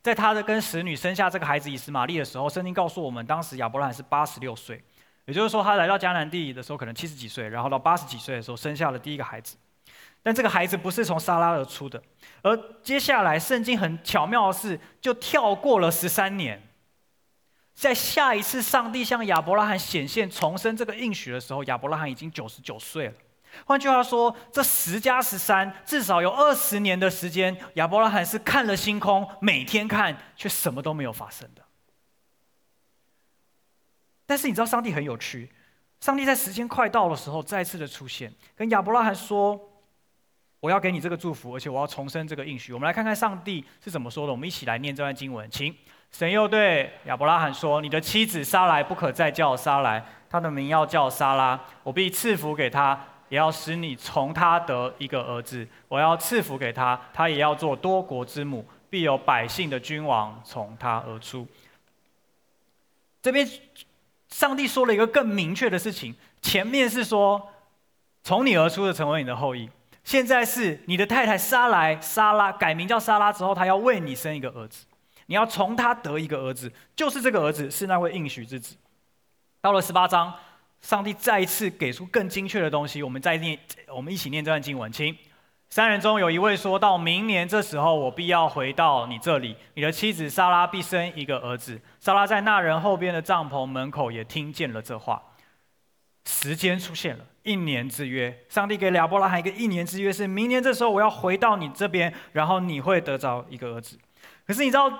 [0.00, 4.80] 在他的跟使女生下这个孩子以实玛利的时候，圣经告诉我们，当时亚伯拉罕是八十六岁，
[5.24, 9.56] 也就是说，他来到迦南地的时候可能七十几岁，然后到八十几岁的时候生下了第一个孩子。
[10.24, 12.00] 但这个孩子不是从撒拉而出的，
[12.42, 16.62] 而接下来圣经很巧妙的是，就跳过了十三年，
[17.74, 23.14] 在下一次上帝向亚伯拉罕显现重生这个应许的时候，亚伯拉罕已经九十九岁了。
[23.66, 31.62] 换句话说，这十加十三，至少有二十年的时间，亚伯拉罕是看了星空，每天看，却什么都没有发生的。
[34.24, 35.50] 但是你知道，上帝很有趣，
[36.00, 39.60] 上帝在时间快到的时候，再次的出现，跟亚伯拉罕说
[40.60, 44.32] ：“我要给你这个祝福，而且我要重生这个应许。”我们来看看上帝是怎么说的。
[44.32, 45.74] 我们一起来念这段经文，请。
[46.12, 51.58] 神又对亚伯拉罕说：“你的妻子撒莱不可再叫撒莱，她的名要叫撒拉。
[51.82, 52.98] 我必赐福给她。”
[53.32, 61.48] 也要使你从她得一个儿子，我要赐福给她，她也要做多国之母，必有百姓的君王从她而出。
[63.22, 63.48] 这边
[64.28, 67.40] 上帝说了一个更明确的事情，前面是说
[68.22, 69.70] 从你而出的成为你的后裔，
[70.04, 74.84] 现在是你的太太撒莱撒拉改名叫撒拉之后，他要为你生一个儿子，
[75.26, 78.76] 你要从他得一个儿子，就是这个儿子是那位应许之子。
[79.60, 80.32] 到了十八章。
[80.82, 83.56] 上帝再一次给出更精确的东西，我们再念，
[83.86, 85.16] 我们一起念这段经文，请。
[85.70, 95.22] 三人中有一位说到：“明年这时候，我必要回到你这里，你的妻子撒拉必生一个儿子。”撒拉在那人后边的帐篷门口也听见了这话。
[96.26, 98.36] 时间出现了，一年之约。
[98.48, 103.96] 上帝给亚伯拉罕一个一年之约，是明年这时候我要回到你这边，然后你会得着一个儿子。
[104.44, 104.90] 可是你知道，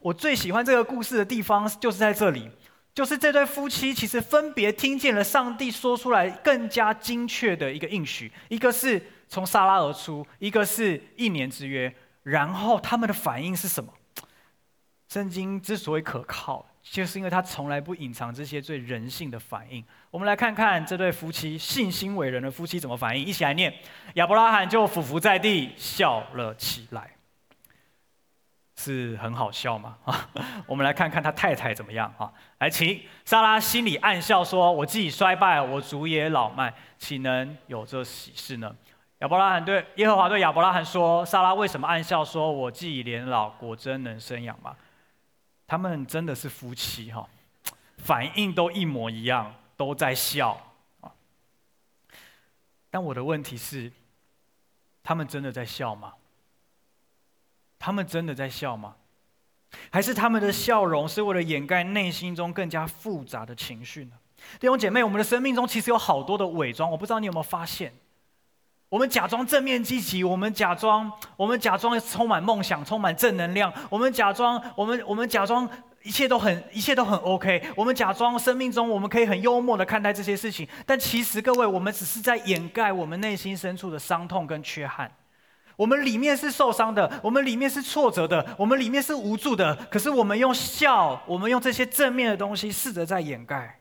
[0.00, 2.50] 我最喜欢这个故事的地方就是在这里。
[2.92, 11.94] 就是这对夫妻其实分别听见了上帝说出来更加精确的一个应许，一个是从撒拉而出，一个是一年之约。
[12.24, 13.92] 然后他们的反应是什么？
[15.08, 19.82] 圣经之所以可靠，就是因为他从来不隐藏这些最人性的反应。
[20.10, 23.24] 我们来看看这对夫妻信心伟人的夫妻怎么反应。
[23.24, 23.72] 一起来念：
[24.14, 27.08] 亚伯拉罕就俯伏在地，笑了起来。
[28.82, 29.98] 是很好笑吗？
[30.06, 30.26] 啊，
[30.66, 32.32] 我们来看看他太太怎么样啊？
[32.60, 38.74] 来，请莎拉心里暗笑说：“我自己衰败，我主也老迈，岂能有这喜事呢？”
[39.20, 42.24] 亚伯拉罕对耶和华对亚伯拉罕说：“莎拉为什么暗笑？
[42.24, 44.74] 说我既已年老，果真能生养吗？”
[45.68, 47.28] 他们真的是夫妻哈，
[47.98, 50.58] 反应都一模一样，都在笑
[51.02, 51.12] 啊。
[52.88, 53.92] 但我的问题是，
[55.02, 56.14] 他们真的在笑吗？
[57.80, 58.94] 他们真的在笑吗？
[59.90, 64.12] 还是他们的笑容是为了掩盖内心中更加复杂的情绪呢？
[64.58, 67.92] 弟兄姐妹，我们的生命中其实有好多的伪装，我不知道你有没有发现？
[68.88, 75.68] 我们假装正面积极，我们假装，我们假装充满梦想，充满正能量，我们假装，我们我们假装
[76.02, 85.08] 一切都很一切都很 OK，我们假装生命中我们可以很幽默的看待这些事情，但其实各位，我们只是在掩盖我们内心深处的伤痛跟缺憾。
[85.80, 89.74] 我们里面是受伤的，我们里面是挫折的，我们里面是无助的。
[89.90, 93.80] 可是我们用笑，我们用这些正面的东西，试着在掩盖。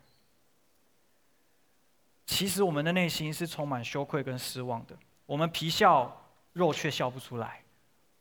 [2.25, 4.95] 其实我们的内心是充满羞愧跟失望的。
[5.25, 7.63] 我们皮笑肉却笑不出来，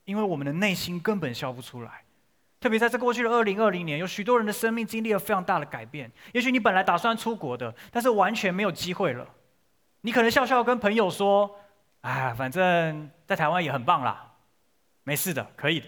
[0.06, 2.02] 因为我们的内心根本笑不出来。
[2.58, 6.10] 特别在这过去的二零二零年，有许多人的生命经历了非常大的改变。
[6.32, 9.24] 也许你本来打算出国的，但是完全没有机会了。
[10.00, 11.60] 你可能笑笑跟朋友说。
[12.02, 14.32] 哎，反正在台湾也很棒啦，
[15.04, 15.86] 没事的，可以的。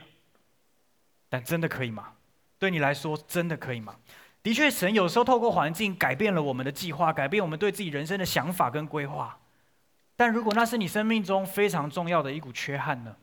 [1.28, 2.12] 但真的可以吗？
[2.58, 3.96] 对你来说，真的可以吗？
[4.42, 9.38] 的确，神有时候透过环境改变了我们的计划，改变我们对自己人生的想法跟规划。
[10.16, 13.16] 但如果那是你生命中非常重要的一股缺憾呢？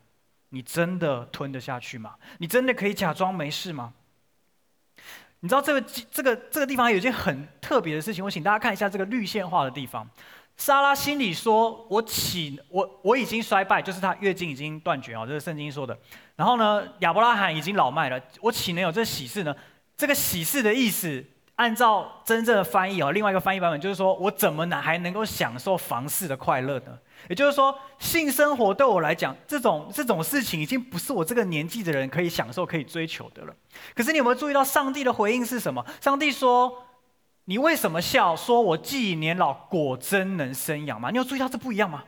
[0.50, 2.16] 你真的吞得下去吗？
[2.38, 3.94] 你真的可以假装没事吗？
[5.42, 10.10] 你知道这个这个这个地方有一件很特别的事情，我请大家看一下这个绿线画的地方。
[10.58, 15.96] 莎拉心里说：“我岂我我已经衰败，就是她月经已经断绝啊，这是圣经说的。
[16.36, 19.56] 然后呢，亚伯拉罕已经老迈了，我岂能有这喜事呢？
[19.96, 21.24] 这个喜事的意思，
[21.58, 26.98] 按照真正的翻译哦，另外一个翻译版本就是说，我怎么能还能够享受房事的快乐呢？
[27.30, 33.54] 也就是说，性生活对我来讲，这种这种事情已经不是我这个年纪的人可以享受、可以追求的了。
[33.96, 35.86] 可是你有没有注意到上帝的回应是什么？
[36.02, 36.84] 上帝说。”
[37.50, 38.36] 你为什么笑？
[38.36, 41.12] 说我既已年老，果真能生养吗？
[41.12, 42.04] 你有注意到这不一样吗？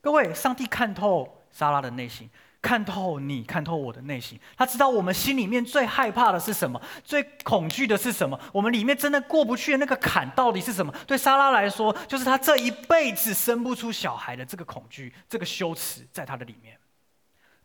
[0.00, 2.30] 各位，上帝看透莎拉的内心，
[2.62, 4.40] 看透你，看透我的内心。
[4.56, 10.90] 他知道我们心里面最害怕的是什么，最恐惧的是什么，我们里面真的过不去的那个坎到底是什么？
[11.06, 16.74] 对莎拉来说，就是她这一辈子生不出小孩的这个恐惧，这个羞耻，在她的里面。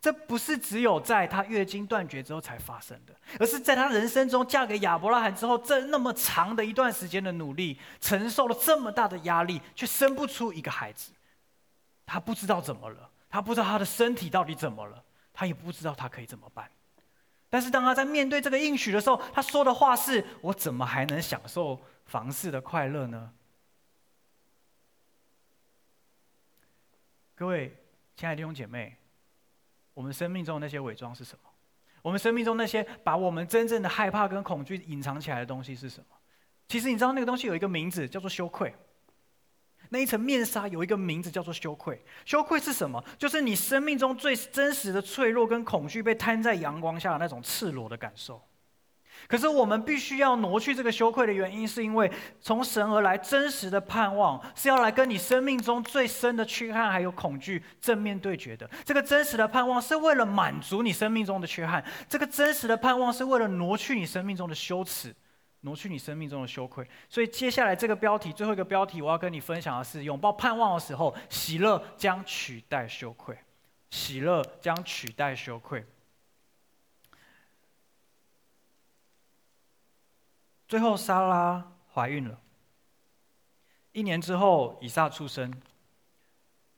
[0.06, 11.10] 这不是只有在她月经断绝之后才发生的，而是在她人生中嫁给亚伯拉罕之后，这那么长的一段时间的努力，承受了这么大的压力，却生不出一个孩子。
[12.06, 13.10] 她不知道怎么了。
[13.28, 15.02] 她不知道她的身体到底怎么了，
[15.32, 16.70] 她也不知道她可以怎么办。
[17.50, 23.32] 但是当她在面对这个应许的时候，她说的话是：“我怎么还能享受房事的快乐呢？”
[27.34, 27.76] 各位
[28.14, 28.96] 亲爱的弟兄姐妹，
[29.96, 31.48] 我们生命中的那些伪装是什么？
[32.02, 36.06] 我们生命中那些把我们真正的害怕跟恐惧隐藏起来的东西是什么？
[36.68, 38.74] 其实你知道那个东西有一个名字，叫做羞愧。
[39.88, 42.04] 那一层面纱有一个名字叫做羞愧。
[42.26, 43.02] 羞愧是什么？
[43.16, 48.46] 就是你生命中最真实的脆弱跟恐惧被摊在阳光下的那种赤裸的感受。
[49.28, 52.10] 可是我们必须要挪去这个羞愧的原因，是因为
[52.40, 58.68] 从神而来真实的盼望是要来跟你生命中最深的缺憾还有恐惧正面对决的。
[58.84, 65.14] 这个真实的盼望是为了满足你生命中的缺憾，这个真实的盼望是为了挪去你生命中的羞耻。
[65.62, 73.36] 挪去你生命中的羞愧，所以接下来这个标题，最后一个标题，我要跟你分享的是：拥抱盼望的时候，喜乐将取代羞愧。
[73.90, 75.84] 喜乐将取代羞愧。
[80.68, 82.38] 最后，莎拉怀孕了。
[83.92, 85.52] 一年之后，以撒出生。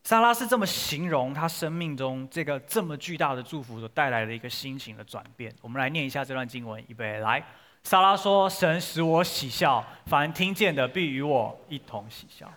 [0.04, 5.54] 莎拉是这么形容她生命中这个这么巨大的祝福所带来的一个心情的转变。
[5.60, 7.44] 我们来念一下这段经文，预备来。
[7.82, 12.50] 莎拉说：“神使我喜笑，凡听见的必与我一同喜笑。”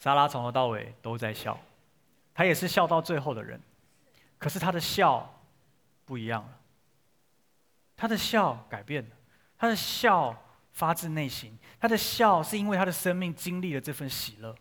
[0.00, 1.58] 莎拉从头到尾都在笑，
[2.34, 3.60] 她也是笑到最后的人。
[4.38, 5.42] 可是她的笑
[6.04, 6.58] 不一样了，
[7.96, 9.10] 她的笑改变了，
[9.58, 10.34] 他的笑
[10.72, 14.54] 发自内心，他的笑是因为他的生命经历了这份喜乐，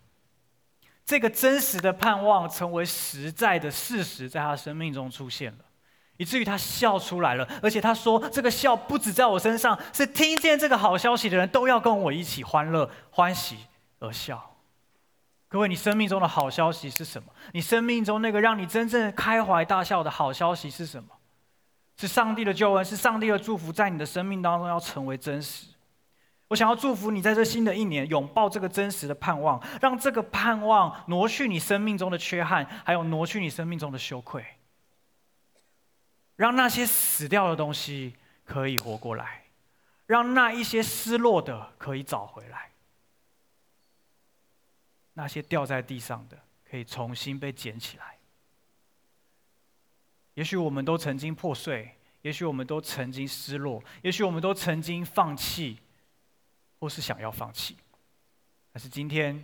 [1.06, 5.60] 这个真实的盼望成为实在的事实，在他生命中出现了。
[6.20, 13.60] 以至于他笑出来了，而且他说：“这个笑不止在我身上，是听见这个好消息的人都要跟我一起欢乐、欢喜
[14.00, 14.58] 而笑。”
[15.48, 17.32] 各位，你生命中的好消息是什么？
[17.54, 21.10] 你生命中那个让你真正开怀大笑的好消息是什么？
[21.98, 25.68] 是上帝的救恩，是上帝的祝福，在你的生命当中要成为真实。
[26.48, 34.46] 我想要祝福你，在这新的一年拥抱这个真实的盼望，让这个盼望挪去你生命中的缺憾，还有挪去你生命中的羞愧。
[36.36, 39.46] 让那些死掉的东西可以活过来，
[40.06, 42.70] 让那一些失落的可以找回来，
[45.14, 46.38] 那些掉在地上的
[46.70, 48.17] 可以重新被捡起来。
[50.38, 55.80] 也许我们都曾经破碎，也许我们都曾经失落，也许我们都曾经放弃，
[56.80, 57.76] 或是想要放弃。
[58.72, 59.44] 但是今天，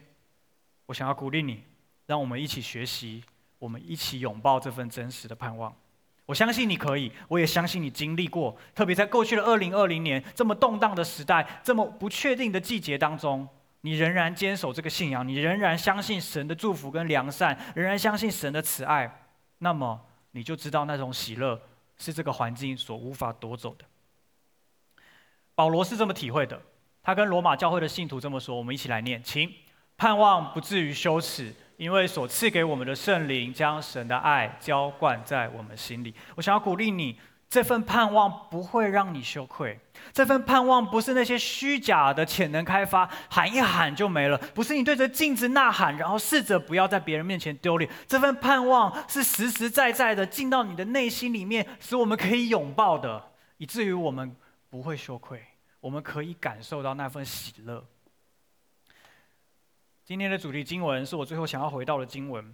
[0.85, 1.63] 我想要鼓励你，
[2.05, 3.23] 让我们一起学习，
[3.57, 5.75] 我们一起拥抱这份真实的盼望。
[6.27, 8.55] 我相信你可以，我也相信你经历过。
[8.75, 13.47] 特别在过去的二零二零年这么动荡的时代，这么不确定的季节当中，
[13.81, 19.25] 你仍然坚守这个信仰，你仍然相信神的祝福跟良善，仍然相信神的慈爱，
[19.57, 19.99] 那么
[20.34, 21.59] 你就知道那种喜乐
[21.97, 23.86] 是这个环境所无法夺走的。
[25.55, 26.61] 保罗是这么体会的，
[27.01, 28.55] 他跟罗马教会的信徒这么说。
[28.55, 29.51] 我们一起来念，请
[29.97, 31.55] 盼望不至于羞耻。
[31.75, 37.19] 因为所赐给我们的圣灵将神的爱浇灌在我们心里，我想要鼓励你，
[37.53, 39.79] 这份盼望不会让你羞愧。
[40.11, 47.87] 这份盼望不是那些虚假的潜能开发，喊一喊就没了；不是你对着镜子呐喊，然后试着不要在别人面前丢脸。
[48.07, 53.23] 这份盼望是实实在在的进到你的内心里面，使我们可以拥抱的，
[53.57, 54.35] 以至于我们
[54.71, 55.39] 不会羞愧，
[55.79, 57.85] 我们可以感受到那份喜乐。
[60.03, 62.51] 今天的主题经文是我最后想要回到的经文。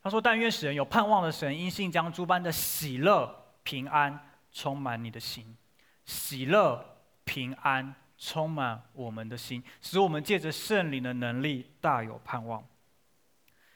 [0.00, 4.16] 他说：“但愿使人有盼望的神，因信将诸般的喜乐、平安
[4.52, 5.56] 充满你的心。
[6.04, 12.62] 喜乐、平安充满我们的心，使我们借着圣灵的能力大有盼望。”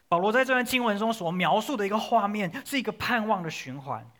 [0.09, 4.11] 保罗在这段经文中所描述的一个画面，是一个盼望的循环，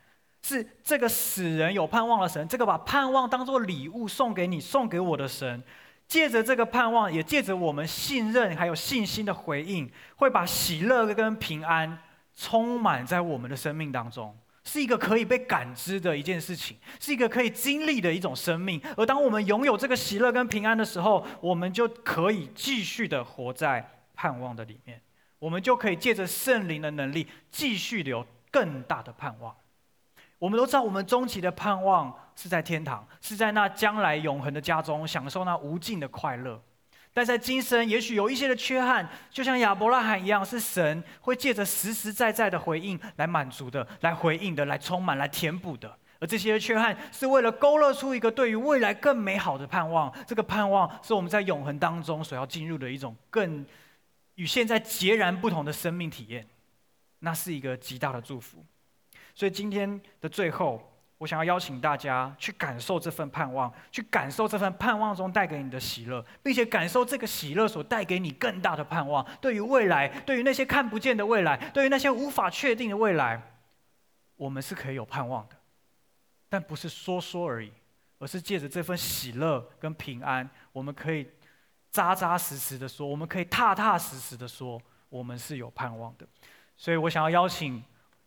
[0.43, 5.63] 是这个使人有盼望的神，这个把盼望当作礼物送给你、送给我的神。
[6.07, 11.99] 借着这个盼望，也借着我们信任还有信心的回应，会把喜乐跟平安
[12.35, 14.37] 充满在我们的生命当中，
[14.69, 18.79] 是一个可以被感知的一件事情，是一个可以经历的一种生命。
[18.99, 25.01] 而当我们拥有这个喜乐跟平安的时候，我们就可以继续的活在盼望的里面，
[25.39, 29.57] 我们就可以借着圣灵的能力，继续的有更大的盼望。
[30.39, 36.63] 我们都知道，我们终极的盼望是在天堂，是在那将来永恒的家中，享受那无尽的快乐。
[37.19, 45.93] 但在今生，也许有一些的缺憾，就像亚伯拉罕一样，是神会借着实实在在的回应来满足的，来回应的，来充满，来填补的。
[46.21, 50.15] 而这些缺憾，是为了勾勒出一个对于未来更美好的盼望。
[50.29, 53.67] 这个盼望，是我们在永恒当中所要进入的一种更
[54.37, 56.47] 与现在截然不同的生命体验。
[57.19, 58.65] 那是一个极大的祝福。
[59.35, 69.27] 所以今天的最后，我想要邀请大家去感受这份盼望，去感受这份盼望中带给你的喜乐，并且感受这个喜乐所带给你更大的盼望。
[69.41, 73.43] 对于未来，对于那些看不见的未来，对于那些无法确定的未来，
[74.37, 75.57] 我们是可以有盼望的，
[76.49, 77.73] 但不是说说而已，
[78.21, 81.29] 而是借着这份喜乐跟平安，我们可以
[81.91, 86.25] 扎扎实实的说，我们可以踏踏实实的说，我们是有盼望的。
[86.77, 87.83] 所以我想要邀请。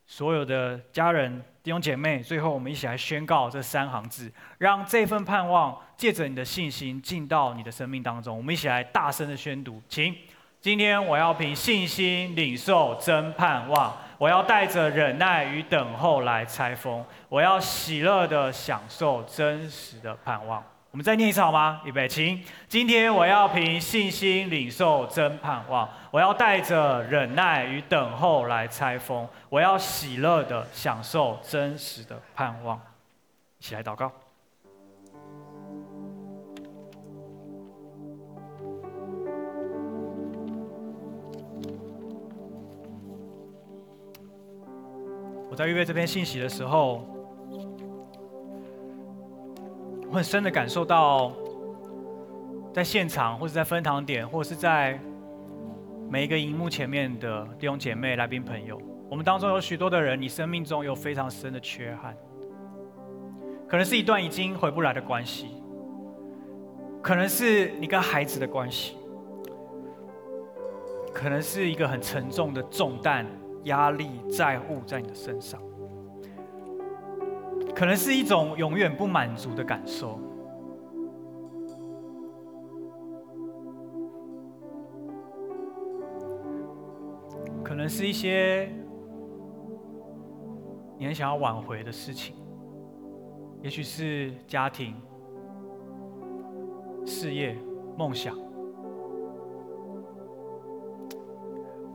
[0.06, 8.36] 所有的家人、弟兄姐妹，最后我们一起来宣告这三行字，让这份盼望借着你的信心进到你的生命当中。
[8.36, 10.16] 我们一起来大声的宣读，请。
[10.60, 20.64] 今天我要凭信心领受真盼望，我要带着忍耐与等候来拆封，我要喜乐的享受真实的盼望。
[20.92, 21.80] 我们再念一次好吗？
[21.86, 22.44] 预备，请。
[22.68, 32.78] 今天我要凭信心领受真盼望，我要带着忍耐与等候来拆封，我要喜乐的享受真实的盼望。
[33.58, 34.12] 一起来祷告。
[45.50, 47.11] 我在预备这篇信息的时候。
[50.12, 51.32] 我很深的感受到，
[52.74, 55.00] 在现场，或者在分堂点，或者是在
[56.10, 58.78] 每一个荧幕前面的弟兄姐妹、来宾朋友，
[59.10, 62.14] 我们当中有许多的人，你生命中有非常深的缺憾，
[63.70, 65.48] 可能是一段已经回不来的关系，
[67.02, 68.98] 可能是你跟孩子的关系，
[71.14, 73.26] 可能是一个很沉重的重担、
[73.64, 75.58] 压力、债务在你的身上。
[77.74, 80.20] 可能是一种永远不满足的感受，
[87.64, 88.72] 可能是一些
[90.98, 92.36] 你很想要挽回的事情，
[93.64, 94.96] 也许是家庭、
[97.04, 97.58] 事业、
[97.98, 98.38] 梦想。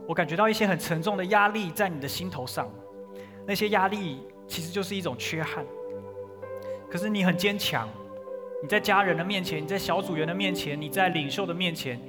[0.05, 2.69] 我感觉到一些很沉重的压力在你的心头上，
[3.45, 4.27] 那些压力。
[4.47, 5.65] 其实就是一种缺憾，
[6.89, 7.87] 可是你很坚强，
[8.63, 11.99] 你在家人的面前，你在小组员的面前，你在领袖的面前，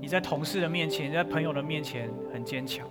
[0.00, 2.86] 你在同事的面前，你在朋友的面前很坚强。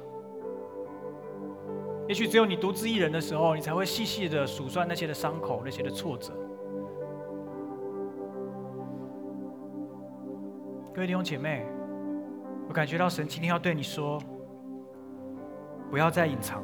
[2.08, 6.34] 也许只有你独自一人的时候，你才会细细的数算那些的伤口，那些的挫折。
[10.94, 11.66] 各位弟兄姐妹，
[12.68, 14.22] 我感觉到神今天要对你说，
[15.90, 16.62] 不要再隐藏。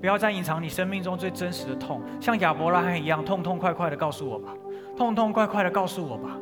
[0.00, 4.54] 不要再隐藏你生命中最真实的痛，像亚伯拉罕一样痛痛快快的告诉我吧，
[4.96, 6.38] 痛痛快快的告诉我吧，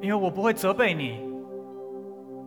[0.00, 1.18] 因为我不会责备你，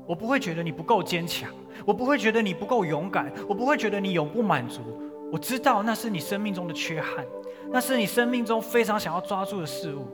[0.08, 1.50] 我不会觉得你不够坚强，
[1.86, 4.82] 我不会觉得你不够勇敢，我不会觉得你永不满足。
[5.30, 7.26] 我知道那是你生命中的缺憾，
[7.70, 10.08] 那是你生命中非常想要抓住的事物。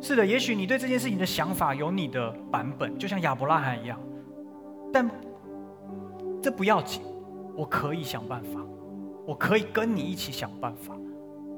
[0.00, 4.00] 是的，也许你对这件事情的想法有你的版本，就像亚伯拉罕一样，
[4.92, 5.08] 但
[6.42, 7.02] 这不要紧。
[7.56, 8.60] 我可以想办法，
[9.26, 10.94] 我可以跟你一起想办法，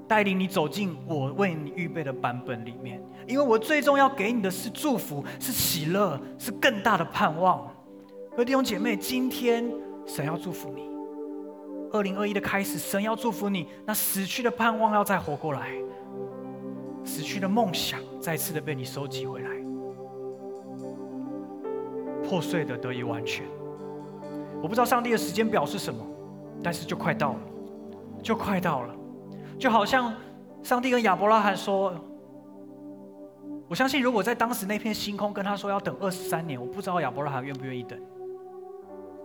[0.06, 3.02] 带领你走进我为你预备的版本里面。
[3.26, 7.68] 因为我最终要给你的是祝福，是喜乐，是更大的盼望。
[8.30, 9.70] 各位弟兄姐妹，今天
[10.06, 10.88] 神要祝福你，
[11.92, 13.66] 二零二一的开始，神要祝福你。
[13.84, 15.72] 那死去的盼望要再活过来，
[17.04, 19.50] 死去的梦想再次的被你收集回来，
[22.22, 23.44] 破碎的得以完全。
[24.60, 26.04] 我不知道上帝的时间表是什么，
[26.62, 27.40] 但是就快到了，
[28.22, 28.94] 就快到了，
[29.58, 30.12] 就好像
[30.62, 31.94] 上帝跟亚伯拉罕说
[33.68, 37.98] ：“我相信，如果在当时那片星空跟他说要等二十三年，我不知道亚伯拉罕愿不愿意等。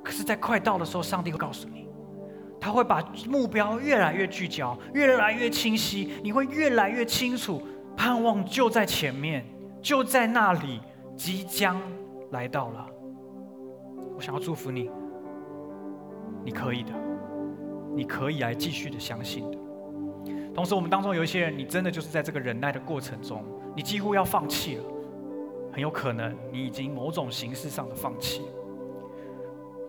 [0.03, 1.87] 可是，在快到的时候，上帝会告诉你，
[2.59, 7.61] 他会把目标越来越聚焦，越来越清晰，你会越来越清楚，
[7.97, 9.43] 盼望就在前面，
[9.81, 10.79] 就在那里，
[11.17, 11.81] 即将
[12.31, 12.85] 来到了。
[14.15, 14.91] 我想要祝福你。”
[16.43, 16.91] 你可以的，
[17.95, 19.57] 你可以来继续的相信的。
[20.53, 23.43] 同时，我们当中有一些人，你真的就是在这个忍耐的过程中，
[23.75, 24.83] 你几乎要放弃了，
[25.71, 28.43] 很有可能你已经某种形式上的放弃。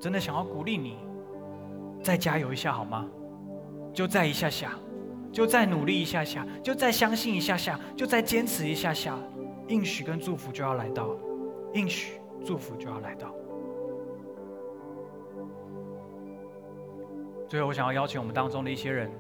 [0.01, 0.97] 真的想要鼓励你，
[2.03, 3.07] 再加油一下好吗？
[3.93, 4.73] 就再一下下，
[5.31, 9.19] 就再努力一下下，就再相信一下下，就再坚持一下下，
[9.69, 11.15] 应许跟祝福就要来到，
[11.75, 13.35] 应许祝福就要来到。
[17.47, 19.11] 最后，我想要邀请我们当中的一些人，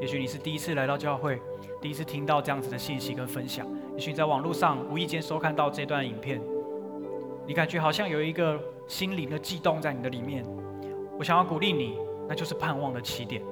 [0.00, 1.40] 也许你是第一次来到教会，
[1.80, 6.40] 第一次听到这样子的信息跟分享，也许你在网络上无意间收看到这段影片，
[7.46, 10.44] 你感觉好像有一个心灵的悸动在你的里面。
[11.18, 11.98] 我想要鼓励你，
[12.28, 13.42] 那就是盼望的起点，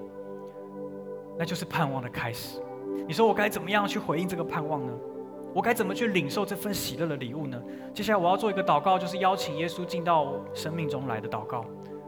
[1.39, 2.61] 那就是盼望的开始。
[3.07, 4.93] 你说我该怎么样去回应这个盼望呢？
[5.53, 7.61] 我该怎么去领受这份喜乐的礼物呢？
[7.93, 11.65] 接下来我要做一个祷告，就是邀请耶稣进到生命中来的祷告。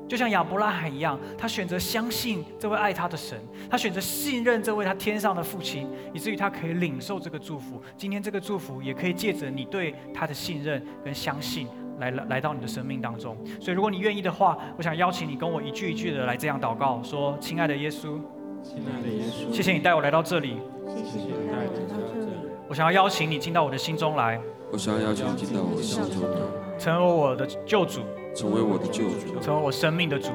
[0.08, 3.38] 就像亚伯拉罕一样，他选择相信这位爱他的神，
[3.70, 7.80] 他选择信任这位他天上的父亲，以至于他可以领受这个祝福。
[7.96, 13.36] 今天这个祝福也可以借着你对他的信任跟相信，来来来到你的生命当中。
[13.60, 18.18] 所以，如果你愿意的话，我想邀请你跟我一句一句的来这样祷告：说，亲爱的耶稣，
[18.62, 20.56] 亲爱的耶稣，谢谢你带我来到这里，
[20.86, 22.32] 谢谢你带我来到这里。
[22.66, 24.40] 我想要邀请你进到我的心中来，
[24.72, 28.00] 我想要邀请你进到我的心中来，成为我的救主。
[28.38, 30.28] 成为我的救主，成为我生命的主，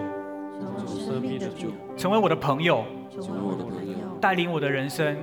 [0.60, 5.16] 成为生命的主，成为我的朋友，成为我的朋友，带领我的人生，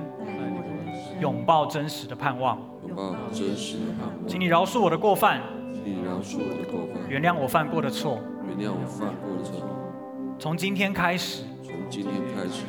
[1.19, 2.57] 拥抱真实的盼望，
[2.87, 4.27] 拥抱真实的盼望。
[4.27, 8.17] 请你饶恕我的过犯，请你饶恕我的过犯，原谅我犯过的错，
[8.47, 9.63] 原谅我犯过的错。
[10.39, 12.63] 从今天开始，从今天开始，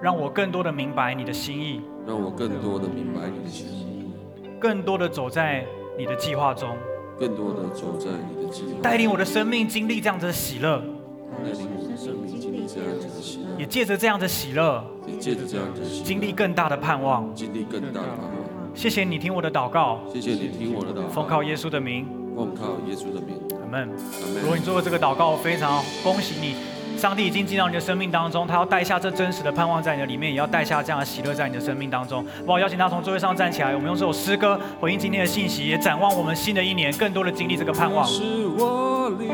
[0.00, 4.12] 让我更多的明白你的心意，让我更多的明白你的心意，
[4.60, 5.66] 更多的走在
[5.98, 6.76] 你的计划中。
[7.20, 10.78] 更多的走在你的计划，带领我的生命经历这样子的喜乐，
[11.44, 18.74] 带领我的生命经历这样子的喜乐，也借着这样的喜乐，也借着这样的喜乐，经历更大的盼望，经历更大的盼望。
[18.74, 23.90] 谢谢你听我的祷告，谢谢你听我的祷告，奉靠耶稣的名，奉靠耶稣的名，阿门。
[24.40, 26.54] 如果你做了这个祷告，我非常恭喜你。
[26.96, 32.24] 上帝已经进到你的生命当中，他要带下这真实的盼望在你的里面，也要带下这样的喜乐在你的生命当中。
[32.46, 38.06] 我邀请他从座位上站起来，我们用这首诗歌回应今天的信息，也展望我们新的一年，更多的经历这个盼望。
[38.06, 38.22] 是
[38.58, 39.30] 我，你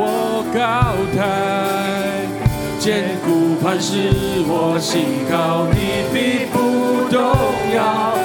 [0.00, 2.26] 我高台，
[2.78, 4.10] 坚固磐石
[4.46, 7.20] 我信靠，你必不动
[7.74, 8.17] 摇。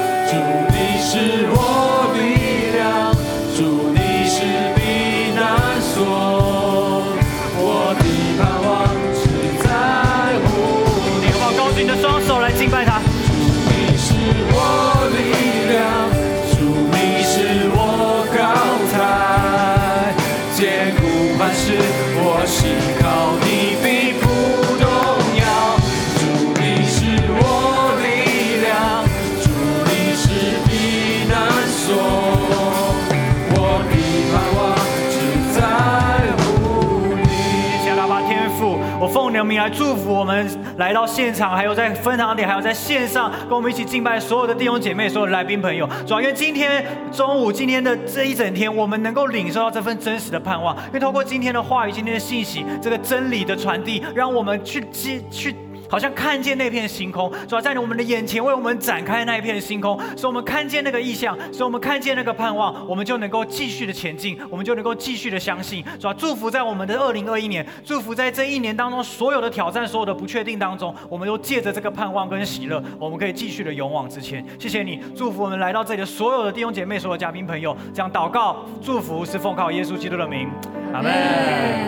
[39.64, 40.46] 来祝福我们
[40.76, 45.88] 来到现场，还有在分堂点，还有在线上跟我们一起敬拜所有的弟兄姐妹、所有的来宾朋友。
[46.06, 55.56] 主要因为今天中午、今天的这一整天，我们能够领受到这份真实的盼望，因为透过今天的话语、今天的信息，这个真理的传递，让我们去接去。
[55.94, 65.86] 好像看见那片星空，主要在我们的眼前为我们展开那一片星空，使我们看见那个意象，使我们看见那个盼望，我们就能够继续的前进，我们就能够继续的相信。
[66.00, 74.44] 主要祝福在我们的二零二一年，祝福在这一年当中所有的挑战、所有的不确定当中，我们都借着这个盼望跟喜乐，我们可以继续的勇往直前。
[74.58, 80.50] 谢谢你，祝福我们来到这里的所有的弟兄姐妹、所有嘉宾朋友，这样祷告祝福是奉靠耶稣基督的名，
[80.92, 81.84] 阿门。